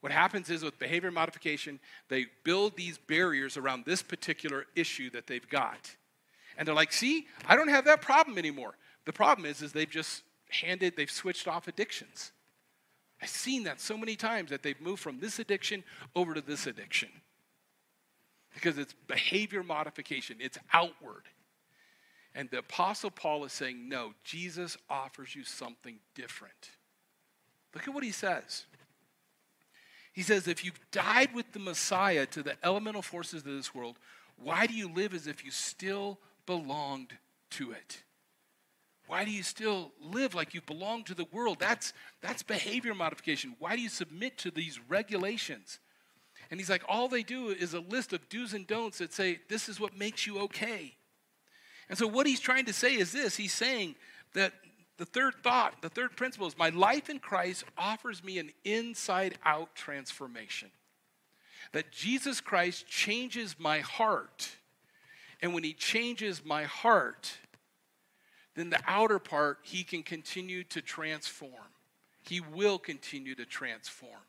What 0.00 0.10
happens 0.10 0.50
is 0.50 0.64
with 0.64 0.76
behavior 0.80 1.12
modification, 1.12 1.78
they 2.08 2.26
build 2.42 2.76
these 2.76 2.98
barriers 2.98 3.56
around 3.56 3.84
this 3.84 4.02
particular 4.02 4.66
issue 4.74 5.10
that 5.10 5.28
they've 5.28 5.48
got. 5.48 5.94
And 6.58 6.66
they're 6.66 6.74
like, 6.74 6.92
see, 6.92 7.28
I 7.46 7.54
don't 7.54 7.68
have 7.68 7.84
that 7.84 8.02
problem 8.02 8.38
anymore. 8.38 8.74
The 9.04 9.12
problem 9.12 9.46
is, 9.46 9.62
is 9.62 9.70
they've 9.70 9.88
just 9.88 10.24
handed, 10.48 10.96
they've 10.96 11.08
switched 11.08 11.46
off 11.46 11.68
addictions. 11.68 12.32
I've 13.22 13.28
seen 13.28 13.64
that 13.64 13.80
so 13.80 13.96
many 13.96 14.16
times 14.16 14.50
that 14.50 14.62
they've 14.62 14.80
moved 14.80 15.00
from 15.00 15.20
this 15.20 15.38
addiction 15.38 15.84
over 16.14 16.34
to 16.34 16.40
this 16.40 16.66
addiction. 16.66 17.10
Because 18.54 18.78
it's 18.78 18.94
behavior 19.06 19.62
modification, 19.62 20.36
it's 20.40 20.58
outward. 20.72 21.24
And 22.34 22.48
the 22.50 22.58
Apostle 22.58 23.10
Paul 23.10 23.44
is 23.44 23.52
saying, 23.52 23.88
no, 23.88 24.14
Jesus 24.24 24.76
offers 24.88 25.34
you 25.34 25.44
something 25.44 25.98
different. 26.14 26.70
Look 27.74 27.86
at 27.86 27.94
what 27.94 28.04
he 28.04 28.12
says. 28.12 28.66
He 30.12 30.22
says, 30.22 30.48
if 30.48 30.64
you've 30.64 30.80
died 30.90 31.34
with 31.34 31.52
the 31.52 31.58
Messiah 31.58 32.26
to 32.26 32.42
the 32.42 32.56
elemental 32.64 33.02
forces 33.02 33.46
of 33.46 33.52
this 33.52 33.74
world, 33.74 33.96
why 34.36 34.66
do 34.66 34.74
you 34.74 34.88
live 34.92 35.14
as 35.14 35.26
if 35.26 35.44
you 35.44 35.50
still 35.50 36.18
belonged 36.46 37.12
to 37.50 37.72
it? 37.72 38.02
Why 39.10 39.24
do 39.24 39.32
you 39.32 39.42
still 39.42 39.90
live 40.00 40.36
like 40.36 40.54
you 40.54 40.60
belong 40.60 41.02
to 41.02 41.16
the 41.16 41.26
world? 41.32 41.56
That's, 41.58 41.92
that's 42.20 42.44
behavior 42.44 42.94
modification. 42.94 43.56
Why 43.58 43.74
do 43.74 43.82
you 43.82 43.88
submit 43.88 44.38
to 44.38 44.52
these 44.52 44.78
regulations? 44.88 45.80
And 46.48 46.60
he's 46.60 46.70
like, 46.70 46.84
all 46.88 47.08
they 47.08 47.24
do 47.24 47.48
is 47.48 47.74
a 47.74 47.80
list 47.80 48.12
of 48.12 48.28
do's 48.28 48.54
and 48.54 48.68
don'ts 48.68 48.98
that 48.98 49.12
say, 49.12 49.40
this 49.48 49.68
is 49.68 49.80
what 49.80 49.98
makes 49.98 50.28
you 50.28 50.38
okay. 50.42 50.94
And 51.88 51.98
so, 51.98 52.06
what 52.06 52.24
he's 52.24 52.38
trying 52.38 52.66
to 52.66 52.72
say 52.72 52.94
is 52.94 53.10
this 53.10 53.36
he's 53.36 53.52
saying 53.52 53.96
that 54.34 54.52
the 54.96 55.06
third 55.06 55.34
thought, 55.42 55.82
the 55.82 55.88
third 55.88 56.16
principle 56.16 56.46
is 56.46 56.56
my 56.56 56.68
life 56.68 57.10
in 57.10 57.18
Christ 57.18 57.64
offers 57.76 58.22
me 58.22 58.38
an 58.38 58.52
inside 58.64 59.38
out 59.44 59.74
transformation. 59.74 60.70
That 61.72 61.90
Jesus 61.90 62.40
Christ 62.40 62.86
changes 62.86 63.56
my 63.58 63.80
heart. 63.80 64.50
And 65.42 65.52
when 65.52 65.64
he 65.64 65.72
changes 65.72 66.44
my 66.44 66.62
heart, 66.62 67.38
then 68.54 68.70
the 68.70 68.80
outer 68.86 69.18
part 69.18 69.58
he 69.62 69.84
can 69.84 70.02
continue 70.02 70.64
to 70.64 70.82
transform. 70.82 71.52
He 72.22 72.40
will 72.40 72.78
continue 72.78 73.34
to 73.34 73.46
transform. 73.46 74.20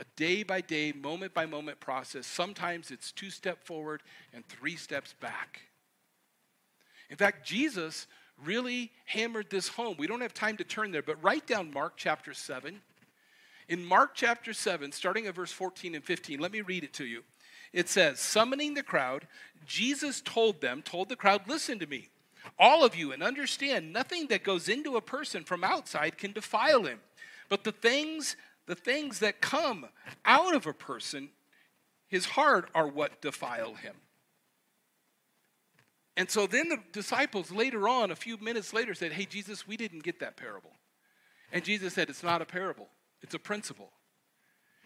A 0.00 0.04
day 0.16 0.42
by 0.42 0.60
day, 0.60 0.92
moment 0.92 1.34
by 1.34 1.46
moment 1.46 1.80
process. 1.80 2.26
Sometimes 2.26 2.90
it's 2.90 3.12
two 3.12 3.30
step 3.30 3.64
forward 3.64 4.02
and 4.32 4.46
three 4.46 4.76
steps 4.76 5.14
back. 5.20 5.60
In 7.10 7.16
fact, 7.16 7.46
Jesus 7.46 8.06
really 8.44 8.92
hammered 9.06 9.50
this 9.50 9.68
home. 9.68 9.96
We 9.98 10.06
don't 10.06 10.20
have 10.20 10.34
time 10.34 10.56
to 10.58 10.64
turn 10.64 10.92
there, 10.92 11.02
but 11.02 11.22
write 11.22 11.46
down 11.46 11.72
Mark 11.72 11.94
chapter 11.96 12.32
7. 12.32 12.80
In 13.68 13.84
Mark 13.84 14.12
chapter 14.14 14.52
7, 14.52 14.92
starting 14.92 15.26
at 15.26 15.34
verse 15.34 15.52
14 15.52 15.94
and 15.94 16.04
15, 16.04 16.38
let 16.38 16.52
me 16.52 16.60
read 16.60 16.84
it 16.84 16.94
to 16.94 17.04
you. 17.04 17.22
It 17.72 17.88
says, 17.88 18.20
Summoning 18.20 18.74
the 18.74 18.82
crowd, 18.82 19.26
Jesus 19.66 20.22
told 20.22 20.60
them, 20.60 20.80
told 20.82 21.08
the 21.08 21.16
crowd, 21.16 21.42
Listen 21.48 21.78
to 21.80 21.86
me, 21.86 22.08
all 22.58 22.84
of 22.84 22.94
you, 22.94 23.12
and 23.12 23.22
understand 23.22 23.92
nothing 23.92 24.28
that 24.28 24.44
goes 24.44 24.68
into 24.68 24.96
a 24.96 25.00
person 25.00 25.44
from 25.44 25.64
outside 25.64 26.18
can 26.18 26.32
defile 26.32 26.84
him. 26.84 27.00
But 27.48 27.64
the 27.64 27.72
things, 27.72 28.36
the 28.66 28.74
things 28.74 29.20
that 29.20 29.40
come 29.40 29.86
out 30.24 30.54
of 30.54 30.66
a 30.66 30.72
person, 30.72 31.30
his 32.08 32.26
heart, 32.26 32.70
are 32.74 32.86
what 32.86 33.20
defile 33.20 33.74
him. 33.74 33.94
And 36.16 36.28
so 36.28 36.48
then 36.48 36.68
the 36.68 36.78
disciples 36.92 37.52
later 37.52 37.88
on, 37.88 38.10
a 38.10 38.16
few 38.16 38.36
minutes 38.38 38.72
later, 38.72 38.92
said, 38.92 39.12
Hey, 39.12 39.24
Jesus, 39.24 39.68
we 39.68 39.76
didn't 39.76 40.02
get 40.02 40.18
that 40.20 40.36
parable. 40.36 40.72
And 41.52 41.64
Jesus 41.64 41.94
said, 41.94 42.10
It's 42.10 42.24
not 42.24 42.42
a 42.42 42.44
parable, 42.44 42.88
it's 43.22 43.34
a 43.34 43.38
principle. 43.38 43.90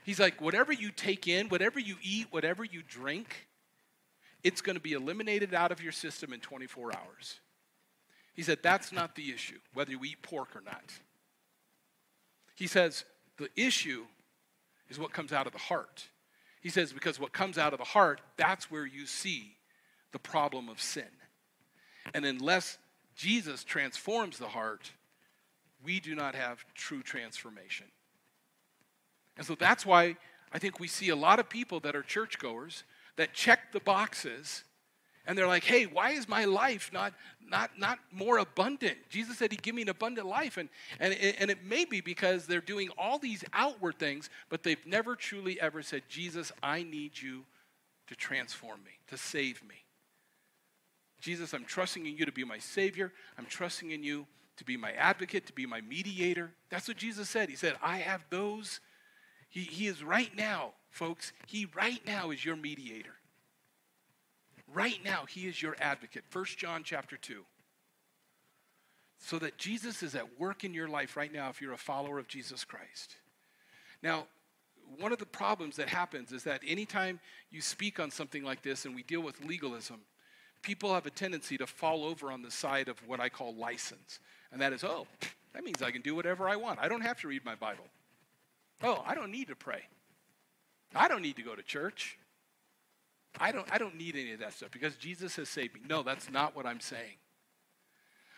He's 0.05 0.21
like, 0.21 0.41
Whatever 0.41 0.73
you 0.73 0.91
take 0.91 1.27
in, 1.27 1.49
whatever 1.49 1.81
you 1.81 1.97
eat, 2.03 2.27
whatever 2.31 2.65
you 2.65 2.83
drink, 2.87 3.49
it's 4.45 4.61
going 4.61 4.77
to 4.77 4.81
be 4.81 4.93
eliminated 4.93 5.55
out 5.55 5.73
of 5.73 5.83
your 5.83 5.93
system 5.93 6.33
in 6.33 6.41
24 6.41 6.93
hours. 6.95 7.41
He 8.35 8.43
said, 8.43 8.59
That's 8.63 8.93
not 8.93 9.15
the 9.15 9.31
issue, 9.33 9.59
whether 9.75 9.91
you 9.91 10.03
eat 10.05 10.23
pork 10.23 10.57
or 10.57 10.61
not. 10.61 10.93
He 12.55 12.67
says, 12.67 13.05
The 13.39 13.49
issue 13.57 14.05
is 14.89 14.99
what 14.99 15.13
comes 15.13 15.33
out 15.33 15.47
of 15.47 15.53
the 15.53 15.59
heart. 15.59 16.09
He 16.61 16.71
says, 16.71 16.93
Because 16.93 17.19
what 17.19 17.33
comes 17.33 17.59
out 17.59 17.73
of 17.73 17.79
the 17.79 17.85
heart, 17.85 18.21
that's 18.37 18.71
where 18.71 18.87
you 18.87 19.07
see 19.07 19.57
the 20.13 20.19
problem 20.19 20.69
of 20.69 20.81
sin. 20.81 21.11
And 22.15 22.25
unless 22.25 22.79
Jesus 23.15 23.65
transforms 23.65 24.39
the 24.39 24.49
heart, 24.49 24.93
we 25.85 26.01
do 26.01 26.15
not 26.15 26.35
have 26.35 26.65
true 26.75 27.03
transformation. 27.03 27.87
And 29.37 29.47
so 29.47 29.55
that's 29.55 29.85
why 29.87 30.17
I 30.53 30.59
think 30.59 30.79
we 30.79 30.89
see 30.89 31.09
a 31.09 31.17
lot 31.17 31.39
of 31.39 31.49
people 31.49 31.81
that 31.81 31.97
are 31.97 32.03
churchgoers 32.03 32.85
that 33.17 33.33
check 33.33 33.73
the 33.73 33.81
boxes 33.81 34.65
and 35.27 35.39
they're 35.39 35.47
like, 35.47 35.65
hey, 35.65 35.85
why 35.85 36.11
is 36.11 36.29
my 36.29 36.45
life 36.45 36.91
not, 36.93 37.15
not, 37.49 37.71
not 37.79 37.99
more 38.11 38.39
abundant? 38.39 38.99
Jesus 39.09 39.39
said 39.39 39.53
he'd 39.53 39.63
give 39.63 39.75
me 39.75 39.83
an 39.83 39.89
abundant 39.89 40.27
life. 40.27 40.57
And, 40.57 40.69
and, 40.99 41.15
and 41.15 41.51
it 41.51 41.65
may 41.65 41.85
be 41.85 42.01
because 42.01 42.47
they're 42.47 42.61
doing 42.61 42.89
all 42.99 43.19
these 43.19 43.45
outward 43.53 43.99
things, 43.99 44.31
but 44.49 44.63
they've 44.63 44.85
never 44.85 45.15
truly 45.15 45.61
ever 45.61 45.83
said, 45.83 46.03
Jesus, 46.09 46.51
I 46.63 46.83
need 46.83 47.21
you 47.21 47.45
to 48.09 48.17
transform 48.17 48.83
me, 48.85 48.93
to 49.09 49.17
save 49.17 49.63
me. 49.63 49.77
Jesus, 51.21 51.53
I'm 51.53 51.65
trusting 51.65 52.05
in 52.05 52.17
you 52.17 52.27
to 52.27 52.33
be 52.33 52.45
my 52.45 52.59
Savior. 52.59 53.13
I'm 53.39 53.47
trusting 53.47 53.93
in 53.93 54.03
you 54.03 54.27
to 54.57 54.65
be 54.65 54.77
my 54.77 54.91
advocate, 54.93 55.47
to 55.47 55.53
be 55.53 55.67
my 55.67 55.81
mediator. 55.81 56.51
That's 56.69 56.89
what 56.89 56.97
Jesus 56.97 57.31
said. 57.31 57.49
He 57.49 57.57
said, 57.57 57.77
I 57.81 57.99
have 57.99 58.25
those. 58.29 58.81
He, 59.49 59.61
he 59.61 59.87
is 59.87 60.03
right 60.03 60.35
now, 60.37 60.73
folks, 60.91 61.33
He 61.47 61.69
right 61.77 62.05
now 62.05 62.33
is 62.33 62.45
your 62.45 62.57
mediator. 62.57 63.15
Right 64.73 64.99
now, 65.05 65.25
He 65.29 65.47
is 65.47 65.61
your 65.61 65.77
advocate. 65.81 66.25
1 66.33 66.45
John 66.57 66.83
chapter 66.85 67.17
2. 67.17 67.45
So 69.19 69.39
that 69.39 69.59
Jesus 69.59 70.03
is 70.03 70.15
at 70.15 70.41
work 70.41 70.65
in 70.65 70.75
your 70.75 70.89
life 70.89 71.17
right 71.17 71.33
now 71.33 71.49
if 71.51 71.61
you're 71.61 71.73
a 71.73 71.79
follower 71.79 72.19
of 72.19 72.27
Jesus 72.27 72.65
Christ. 72.65 73.17
Now, 74.03 74.27
one 74.99 75.13
of 75.13 75.19
the 75.19 75.27
problems 75.27 75.77
that 75.77 75.89
happens 75.89 76.33
is 76.33 76.45
that 76.45 76.61
anytime 76.67 77.21
you 77.51 77.61
speak 77.61 78.01
on 78.01 78.11
something 78.11 78.43
like 78.43 78.63
this 78.63 78.85
and 78.85 78.95
we 78.95 79.03
deal 79.03 79.21
with 79.21 79.43
legalism, 79.45 80.01
people 80.63 80.93
have 80.93 81.07
a 81.07 81.11
tendency 81.11 81.57
to 81.59 81.67
fall 81.67 82.05
over 82.05 82.31
on 82.33 82.43
the 82.43 82.51
side 82.51 82.89
of 82.89 82.97
what 83.07 83.21
I 83.21 83.29
call 83.29 83.55
license. 83.55 84.19
And 84.51 84.61
that 84.61 84.73
is, 84.73 84.85
oh, 84.85 85.07
that 85.53 85.65
means 85.65 85.83
I 85.83 85.91
can 85.91 86.03
do 86.03 86.15
whatever 86.15 86.49
I 86.49 86.57
want. 86.57 86.79
I 86.81 86.89
don't 86.89 87.01
have 87.03 87.21
to 87.21 87.29
read 87.29 87.45
my 87.45 87.55
Bible. 87.55 87.85
Oh, 88.83 89.03
I 89.07 89.15
don't 89.15 89.31
need 89.31 89.49
to 89.49 89.57
pray. 89.57 89.83
I 90.95 91.09
don't 91.09 91.23
need 91.23 91.37
to 91.37 91.43
go 91.43 91.55
to 91.55 91.63
church. 91.63 92.19
I 93.41 93.53
don't, 93.53 93.67
I 93.73 93.79
don't 93.79 93.97
need 93.97 94.15
any 94.15 94.33
of 94.33 94.41
that 94.41 94.53
stuff 94.53 94.71
because 94.71 94.97
Jesus 94.97 95.37
has 95.37 95.49
saved 95.49 95.75
me. 95.75 95.81
No, 95.89 96.03
that's 96.03 96.31
not 96.31 96.55
what 96.55 96.67
I'm 96.67 96.81
saying. 96.81 97.17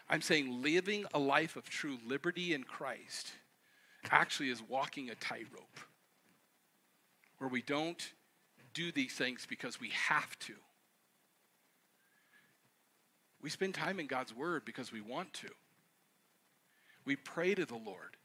I'm 0.08 0.20
saying 0.20 0.62
living 0.62 1.06
a 1.14 1.18
life 1.18 1.56
of 1.56 1.68
true 1.68 1.98
liberty 2.06 2.54
in 2.54 2.64
Christ 2.64 3.32
actually 4.10 4.50
is 4.50 4.62
walking 4.62 5.10
a 5.10 5.14
tightrope 5.14 5.78
where 7.38 7.48
we 7.48 7.62
don't 7.62 8.12
do 8.74 8.92
these 8.92 9.12
things 9.12 9.46
because 9.48 9.80
we 9.80 9.90
have 9.90 10.38
to. 10.40 10.54
We 13.40 13.50
spend 13.50 13.74
time 13.74 14.00
in 14.00 14.06
God's 14.06 14.34
Word 14.34 14.64
because 14.64 14.92
we 14.92 15.00
want 15.00 15.32
to. 15.34 15.48
We 17.04 17.16
pray 17.16 17.54
to 17.54 17.66
the 17.66 17.74
Lord 17.74 18.16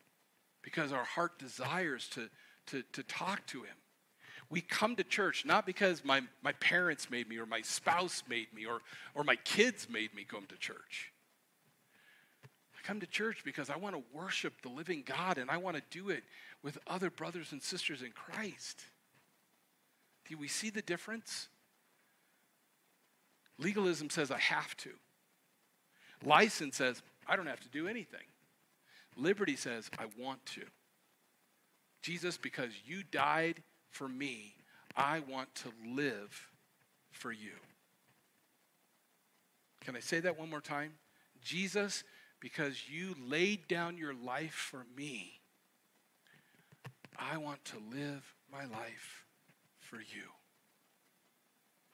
because 0.62 0.92
our 0.92 1.04
heart 1.04 1.40
desires 1.40 2.08
to, 2.10 2.30
to, 2.68 2.84
to 2.94 3.04
talk 3.04 3.46
to 3.48 3.64
Him. 3.64 3.76
We 4.50 4.62
come 4.62 4.96
to 4.96 5.04
church 5.04 5.46
not 5.46 5.66
because 5.66 6.04
my, 6.04 6.22
my 6.42 6.54
parents 6.54 7.10
made 7.10 7.30
me 7.30 7.38
or 7.38 7.46
my 7.46 7.62
spouse 7.62 8.24
made 8.28 8.52
me 8.54 8.66
or, 8.66 8.80
or 9.14 9.24
my 9.24 9.36
kids 9.36 9.88
made 9.90 10.14
me 10.16 10.24
come 10.24 10.46
to 10.48 10.58
church. 10.58 11.12
I 12.44 12.88
come 12.88 13.00
to 13.00 13.08
church 13.08 13.44
because 13.46 13.70
I 13.70 13.78
want 13.78 13.96
to 13.96 14.02
worship 14.12 14.62
the 14.64 14.70
living 14.70 15.04
God 15.06 15.38
and 15.38 15.52
I 15.52 15.58
want 15.58 15.78
to 15.78 15.84
do 15.92 16.10
it 16.10 16.24
with 16.64 16.80
other 16.88 17.10
brothers 17.10 17.52
and 17.52 17.62
sisters 17.62 18.02
in 18.02 18.12
Christ. 18.12 18.82
Do 20.28 20.38
we 20.38 20.48
see 20.48 20.70
the 20.70 20.82
difference? 20.82 21.48
Legalism 23.60 24.10
says 24.10 24.32
I 24.32 24.40
have 24.40 24.76
to. 24.78 24.92
License 26.26 26.78
says, 26.78 27.02
I 27.28 27.36
don't 27.36 27.48
have 27.48 27.60
to 27.62 27.70
do 27.70 27.88
anything. 27.88 28.26
Liberty 29.16 29.56
says, 29.56 29.90
I 30.00 30.06
want 30.18 30.46
to. 30.48 30.62
Jesus, 32.02 32.38
because 32.38 32.72
you 32.86 33.04
died 33.04 33.62
for 33.90 34.08
me, 34.08 34.56
I 34.96 35.22
want 35.22 35.54
to 35.56 35.70
live 35.96 36.50
for 37.12 37.32
you. 37.32 37.52
Can 39.82 39.96
I 39.96 40.00
say 40.00 40.20
that 40.20 40.38
one 40.38 40.50
more 40.50 40.62
time? 40.62 40.94
Jesus, 41.42 42.04
because 42.40 42.90
you 42.90 43.16
laid 43.26 43.68
down 43.68 43.98
your 43.98 44.14
life 44.14 44.54
for 44.54 44.86
me, 44.96 45.40
I 47.18 47.38
want 47.38 47.64
to 47.66 47.78
live 47.92 48.36
my 48.52 48.66
life 48.66 49.26
for 49.80 49.98
you. 49.98 50.30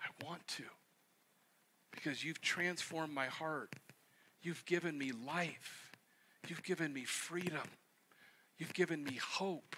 I 0.02 0.26
want 0.26 0.48
to. 0.50 0.64
Because 1.92 2.24
you've 2.24 2.42
transformed 2.42 3.14
my 3.14 3.26
heart. 3.26 3.74
You've 4.42 4.66
given 4.66 4.98
me 4.98 5.12
life. 5.12 5.92
You've 6.48 6.64
given 6.64 6.94
me 6.94 7.06
freedom. 7.06 7.68
You've 8.58 8.74
given 8.74 9.04
me 9.04 9.16
hope. 9.16 9.76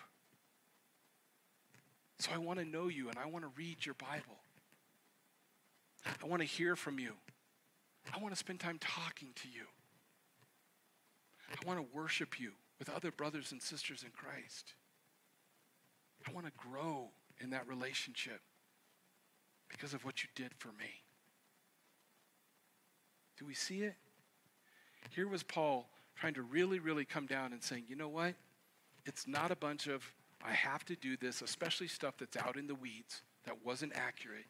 So 2.20 2.32
I 2.34 2.38
want 2.38 2.60
to 2.60 2.66
know 2.66 2.88
you 2.88 3.10
and 3.10 3.18
I 3.18 3.28
want 3.28 3.46
to 3.46 3.52
read 3.56 3.86
your 3.86 3.96
Bible. 3.96 4.38
I 6.06 6.26
want 6.26 6.42
to 6.42 6.48
hear 6.48 6.76
from 6.76 7.00
you. 7.00 7.14
I 8.14 8.20
want 8.20 8.34
to 8.34 8.40
spend 8.40 8.60
time 8.60 8.80
talking 8.80 9.30
to 9.36 9.48
you. 9.48 9.66
I 11.50 11.68
want 11.68 11.80
to 11.80 11.86
worship 11.96 12.40
you 12.40 12.52
with 12.80 12.90
other 12.90 13.12
brothers 13.12 13.52
and 13.52 13.62
sisters 13.62 14.04
in 14.04 14.10
Christ. 14.12 14.74
I 16.28 16.32
want 16.32 16.46
to 16.46 16.52
grow 16.58 17.10
in 17.40 17.52
that 17.52 17.68
relationship 17.68 18.42
because 19.70 19.94
of 19.94 20.04
what 20.06 20.24
you 20.24 20.30
did 20.36 20.54
for 20.58 20.70
me. 20.70 21.04
Do 23.38 23.46
we 23.46 23.54
see 23.54 23.82
it? 23.82 23.96
Here 25.12 25.28
was 25.28 25.44
Paul 25.44 25.90
trying 26.16 26.34
to 26.34 26.42
really, 26.42 26.80
really 26.80 27.06
come 27.06 27.28
down 27.28 27.54
and 27.54 27.64
saying, 27.64 27.84
you 27.88 27.96
know 27.96 28.10
what? 28.10 28.34
It's 29.06 29.28
not 29.28 29.52
a 29.52 29.56
bunch 29.56 29.88
of, 29.88 30.04
I 30.46 30.52
have 30.52 30.86
to 30.86 30.96
do 30.96 31.18
this, 31.18 31.42
especially 31.42 31.88
stuff 31.88 32.16
that's 32.20 32.38
out 32.38 32.58
in 32.58 32.68
the 32.68 32.76
weeds 32.76 33.22
that 33.46 33.66
wasn't 33.66 33.94
accurate. 33.96 34.46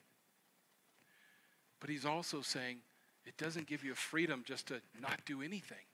But 1.80 1.90
he's 1.90 2.06
also 2.06 2.42
saying, 2.42 2.78
it 3.26 3.38
doesn't 3.38 3.68
give 3.68 3.84
you 3.84 3.92
a 3.92 3.96
freedom 3.96 4.44
just 4.46 4.68
to 4.68 4.82
not 5.00 5.22
do 5.26 5.42
anything. 5.42 5.86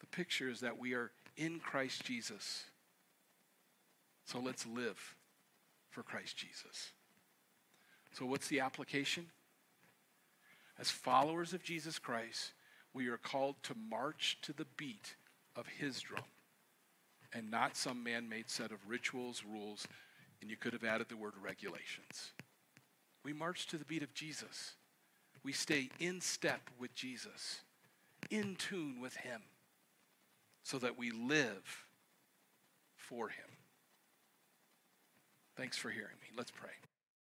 The 0.00 0.06
picture 0.06 0.48
is 0.48 0.60
that 0.60 0.78
we 0.78 0.94
are 0.94 1.10
in 1.36 1.60
Christ 1.60 2.04
Jesus. 2.04 2.64
So 4.24 4.38
let's 4.38 4.66
live 4.66 5.14
for 5.90 6.02
Christ 6.02 6.36
Jesus. 6.36 6.92
So, 8.12 8.26
what's 8.26 8.48
the 8.48 8.60
application? 8.60 9.26
As 10.78 10.90
followers 10.90 11.52
of 11.52 11.62
Jesus 11.62 11.98
Christ, 11.98 12.52
We 12.94 13.08
are 13.08 13.18
called 13.18 13.56
to 13.64 13.74
march 13.90 14.38
to 14.42 14.52
the 14.52 14.66
beat 14.76 15.14
of 15.54 15.66
his 15.66 16.00
drum 16.00 16.24
and 17.32 17.50
not 17.50 17.76
some 17.76 18.02
man 18.02 18.28
made 18.28 18.48
set 18.48 18.72
of 18.72 18.78
rituals, 18.88 19.42
rules, 19.44 19.86
and 20.40 20.50
you 20.50 20.56
could 20.56 20.72
have 20.72 20.84
added 20.84 21.08
the 21.08 21.16
word 21.16 21.34
regulations. 21.42 22.32
We 23.24 23.32
march 23.32 23.66
to 23.68 23.76
the 23.76 23.84
beat 23.84 24.02
of 24.02 24.14
Jesus. 24.14 24.74
We 25.42 25.52
stay 25.52 25.90
in 25.98 26.20
step 26.20 26.70
with 26.78 26.94
Jesus, 26.94 27.62
in 28.30 28.56
tune 28.56 29.00
with 29.00 29.16
him, 29.16 29.42
so 30.62 30.78
that 30.78 30.98
we 30.98 31.10
live 31.10 31.84
for 32.96 33.28
him. 33.28 33.46
Thanks 35.56 35.76
for 35.76 35.90
hearing 35.90 36.16
me. 36.20 36.28
Let's 36.36 36.50
pray. 36.50 36.70